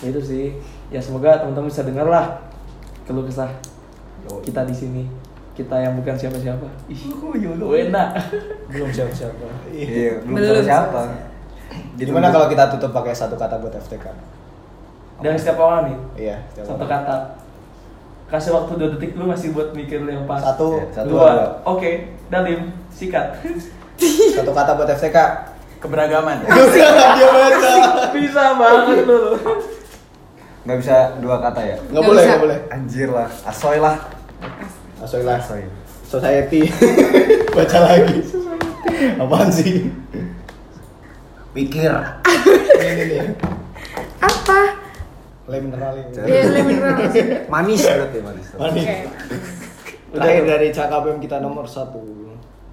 ya 0.00 0.06
itu 0.10 0.20
sih. 0.20 0.46
Ya 0.90 0.98
semoga 0.98 1.38
teman-teman 1.38 1.70
bisa 1.70 1.86
dengar 1.86 2.06
lah 2.10 2.40
keluh 3.06 3.26
kesah 3.26 3.50
kita 4.42 4.66
di 4.66 4.74
sini. 4.74 5.04
Kita 5.54 5.76
yang 5.76 5.98
bukan 5.98 6.14
siapa-siapa. 6.16 6.66
Ih 6.88 7.10
enak? 7.90 8.08
Belum 8.72 8.88
siapa-siapa. 8.88 9.46
Iya, 9.68 10.24
belum 10.24 10.40
Belum 10.40 10.56
tahu 10.56 10.64
siapa. 10.64 11.00
Gimana 12.00 12.32
kalau 12.32 12.46
kita 12.48 12.64
tutup 12.72 12.90
pakai 12.96 13.12
satu 13.12 13.36
kata 13.36 13.60
buat 13.60 13.76
FTK? 13.76 14.08
dari 15.20 15.36
setiap 15.36 15.60
orang 15.60 15.80
nih? 15.84 15.98
Iya, 16.16 16.36
setiap 16.48 16.64
satu 16.74 16.84
orang. 16.88 17.04
kata 17.04 17.16
kasih 18.30 18.54
waktu 18.54 18.72
dua 18.78 18.88
detik 18.94 19.12
dulu 19.12 19.34
masih 19.34 19.50
buat 19.50 19.74
mikir 19.74 20.06
yang 20.06 20.22
pas 20.24 20.38
Satu, 20.40 20.78
Ya, 20.78 20.86
satu, 20.94 21.08
dua 21.10 21.28
dua. 21.34 21.46
oke 21.66 21.90
dalim 22.30 22.70
sikat 22.88 23.42
satu 24.32 24.50
kata 24.54 24.70
buat 24.74 24.88
FTK. 24.88 25.18
Keberagaman. 25.80 26.44
Dia 26.76 27.28
baca. 27.32 27.72
bisa 28.12 28.52
banget 28.52 29.08
lu 29.08 29.32
Nggak 30.60 30.76
bisa 30.76 30.96
dua 31.24 31.40
kata 31.40 31.60
ya? 31.64 31.76
Nggak 31.76 31.88
Nggak 31.88 32.02
boleh, 32.04 32.22
nggak 32.22 32.42
boleh. 32.44 32.58
Anjir 32.68 33.08
lah, 33.08 33.28
asoy 33.48 33.80
lah. 33.80 33.96
Asoy 35.00 35.24
lah. 35.24 35.40
Asoy. 35.40 35.64
Society. 36.04 36.68
Baca 37.56 37.78
lagi. 37.80 38.20
Apaan 39.16 39.48
sih? 39.48 39.88
Pikir. 41.56 41.92
Ini 42.76 43.02
nih. 43.08 43.20
Apa? 45.50 45.52
Le 45.52 45.58
mineral 45.60 45.94
ini. 45.96 46.10
Ya, 46.14 46.42
le 46.46 46.60
mineral 46.62 46.94
maksudnya. 46.96 47.38
Manis 47.52 47.80
berarti 47.82 48.18
manis. 48.20 48.46
Manis. 48.54 48.84
Oke. 48.86 48.96
Terakhir 50.10 50.44
dari 50.44 50.68
Cakabem 50.70 51.16
kita 51.18 51.36
nomor 51.38 51.66
satu. 51.66 52.02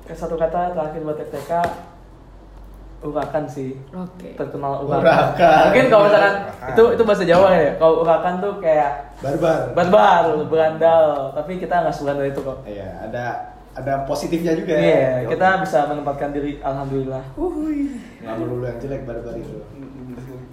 satu 0.07 0.35
kata 0.35 0.71
terakhir 0.71 1.01
buat 1.03 1.19
FTK 1.19 1.51
urakan 2.97 3.45
sih 3.45 3.77
Oke. 3.91 4.33
terkenal 4.33 4.81
urakan. 4.81 5.03
Urakan. 5.03 5.63
Mungkin 5.67 5.85
kalau 5.87 6.03
misalkan 6.07 6.33
Urakan. 6.39 6.69
itu 6.69 6.83
itu 6.93 7.03
bahasa 7.03 7.23
Jawa 7.23 7.49
ya. 7.51 7.71
Kalau 7.75 7.95
urakan 8.01 8.33
tuh 8.37 8.53
kayak 8.57 8.91
Barbar. 9.17 9.59
barbar, 9.73 10.23
berandal. 10.47 11.03
Tapi 11.33 11.51
kita 11.57 11.83
nggak 11.83 11.93
seberandal 11.93 12.25
itu 12.25 12.39
kok. 12.39 12.57
Iya, 12.63 12.89
ada 13.03 13.25
ada 13.75 13.93
positifnya 14.09 14.57
juga 14.57 14.73
Iya, 14.73 14.97
ya. 15.21 15.29
kita 15.29 15.47
bisa 15.61 15.85
menempatkan 15.85 16.29
diri 16.31 16.57
alhamdulillah. 16.57 17.21
nggak 17.37 18.35
melulu 18.35 18.63
yang 18.65 18.79
jelek 18.79 19.01
barbar 19.03 19.33
itu. 19.35 19.57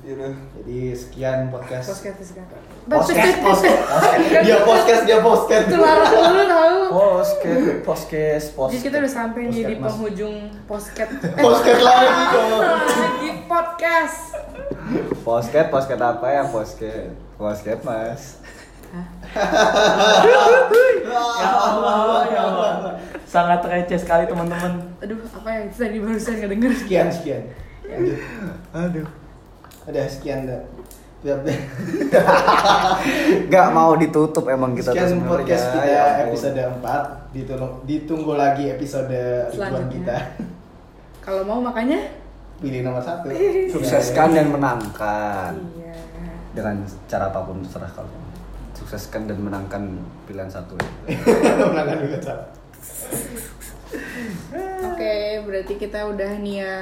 Jadi 0.05 0.93
sekian 0.93 1.49
podcast. 1.49 1.89
Podcast 1.97 2.29
sekarang. 2.29 2.61
Podcast, 2.85 3.37
podcast, 3.41 3.81
podcast. 3.89 4.45
Dia 4.45 4.59
podcast, 4.61 5.03
dia 5.09 5.19
podcast. 5.25 5.65
Itu 5.65 5.79
larang 5.81 6.13
dulu 6.13 6.45
tahu. 6.45 6.79
Podcast, 7.89 8.47
podcast, 8.53 8.77
Jadi 8.77 8.85
kita 8.85 8.97
udah 9.01 9.13
sampai 9.17 9.41
nih 9.49 9.65
di 9.65 9.75
Podcast, 9.81 9.81
penghujung 9.89 10.37
podcast. 10.69 11.11
Podcast 11.49 11.81
lagi 11.81 12.25
dong. 12.37 12.61
Lagi 12.85 13.31
podcast. 13.49 14.19
Posket, 15.25 15.67
posket 15.73 15.97
apa 15.97 16.27
ya 16.29 16.43
posket? 16.53 17.09
Posket 17.41 17.81
mas. 17.81 18.45
Ya 21.09 21.49
Allah, 21.49 22.29
ya 22.29 22.41
Allah. 22.45 22.73
Sangat 23.25 23.65
receh 23.65 23.97
sekali 23.97 24.29
teman-teman. 24.29 24.85
Aduh, 25.01 25.17
apa 25.33 25.49
yang 25.49 25.73
tadi 25.73 25.97
barusan 25.97 26.45
nggak 26.45 26.51
denger? 26.53 26.71
Sekian, 26.77 27.09
sekian. 27.09 27.43
Lanjut. 27.89 28.21
Aduh. 28.77 29.24
Udah 29.85 30.05
sekian 30.09 30.49
dah. 30.49 30.61
Udah, 31.25 31.41
udah. 31.41 31.57
Gak 33.53 33.69
mau 33.73 33.97
ditutup 33.97 34.45
emang 34.49 34.77
kita 34.77 34.93
Sekian 34.93 35.25
podcast 35.25 35.73
kita 35.73 35.89
Ya 35.89 36.05
episode 36.29 36.61
4 36.61 37.33
ditunggu, 37.33 37.69
ditunggu 37.89 38.33
lagi 38.37 38.69
episode 38.69 39.17
Selanjutnya. 39.49 39.89
kita 39.89 40.17
Kalau 41.25 41.49
mau 41.49 41.65
makanya 41.65 41.97
pilih 42.61 42.85
nomor 42.85 43.01
satu 43.01 43.33
Sukseskan 43.73 44.37
dan 44.37 44.53
menangkan. 44.53 45.53
iya. 45.81 45.97
Dengan 46.53 46.85
cara 47.09 47.33
apa 47.33 47.41
pun 47.45 47.65
terserah 47.65 47.89
kalian. 47.89 48.25
Sukseskan 48.77 49.25
dan 49.25 49.41
menangkan 49.41 49.83
pilihan 50.29 50.53
satu. 50.53 50.77
menangkan 51.73 51.99
juga 52.05 52.19
satu 52.21 52.49
Oke, 54.85 55.41
berarti 55.47 55.75
kita 55.81 56.05
udah 56.05 56.37
nih 56.37 56.57
ya. 56.61 56.77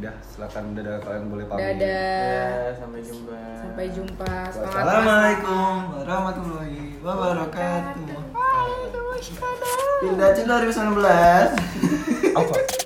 Udah, 0.00 0.16
silakan 0.24 0.72
dadah 0.72 0.96
kalian 1.04 1.28
boleh 1.28 1.44
pamit. 1.44 1.76
Dadah. 1.76 2.48
Ya, 2.48 2.72
sampai 2.72 3.00
jumpa. 3.04 3.36
Sampai 3.60 3.86
jumpa. 3.92 4.32
Assalamualaikum 4.48 5.72
warahmatullahi 5.92 6.96
wabarakatuh 7.04 8.08
Pindah 10.00 10.30
Cinta 10.32 10.56
2019 10.64 12.32
Apa? 12.32 12.79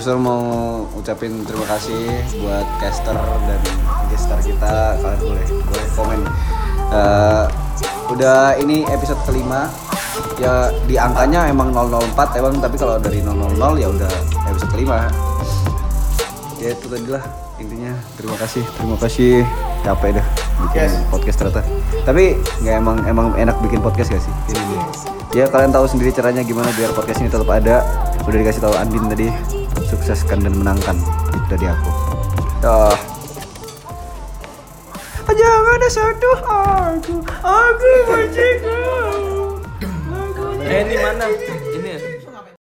Produser 0.00 0.16
mau 0.16 0.80
ucapin 0.96 1.44
terima 1.44 1.76
kasih 1.76 2.08
buat 2.40 2.64
caster 2.80 3.12
dan 3.20 3.60
gestar 4.08 4.40
kita. 4.40 4.96
Kalian 4.96 5.20
boleh 5.20 5.44
boleh 5.60 5.86
komen. 5.92 6.20
Eh, 6.88 7.44
udah 8.08 8.56
ini 8.64 8.88
episode 8.88 9.20
kelima. 9.28 9.68
Ya 10.40 10.72
di 10.88 10.96
angkanya 10.96 11.52
emang 11.52 11.76
004 11.76 12.16
emang 12.40 12.56
tapi 12.64 12.80
kalau 12.80 12.96
dari 12.96 13.20
000 13.20 13.76
ya 13.76 13.92
udah 13.92 14.08
episode 14.48 14.72
kelima. 14.72 15.04
Ya 16.56 16.72
itu 16.72 16.88
tadi 16.88 17.04
lah 17.04 17.24
intinya. 17.60 17.92
Terima 18.16 18.40
kasih, 18.40 18.64
terima 18.80 18.96
kasih. 18.96 19.44
Capek 19.84 20.16
dah 20.16 20.26
bikin 20.64 20.80
Yes. 20.80 20.96
podcast 21.12 21.36
ternyata. 21.44 21.60
Tapi 22.08 22.40
nggak 22.64 22.74
emang 22.80 22.96
emang 23.04 23.26
enak 23.36 23.60
bikin 23.60 23.84
podcast 23.84 24.16
gak 24.16 24.24
sih? 24.24 24.32
Ini. 24.48 24.80
Ya 25.36 25.44
kalian 25.44 25.76
tahu 25.76 25.84
sendiri 25.84 26.08
caranya 26.08 26.40
gimana 26.40 26.72
biar 26.72 26.88
podcast 26.96 27.20
ini 27.20 27.28
tetap 27.28 27.52
ada. 27.52 27.84
Udah 28.24 28.38
dikasih 28.40 28.64
tahu 28.64 28.72
Andin 28.80 29.04
tadi. 29.04 29.59
Sukseskan 30.10 30.42
dan 30.42 30.58
menangkan. 30.58 30.98
Itu 31.30 31.46
dari 31.54 31.70
aku. 31.70 31.90
Dah. 32.58 32.98
Jangan 35.30 35.74
ada 35.78 35.86
satu 35.86 36.30
aku, 36.42 37.14
aku 37.38 37.90
benci 38.10 38.48
kau. 38.58 39.54
Eh, 40.66 40.82
ini 40.82 40.96
mana? 40.98 41.30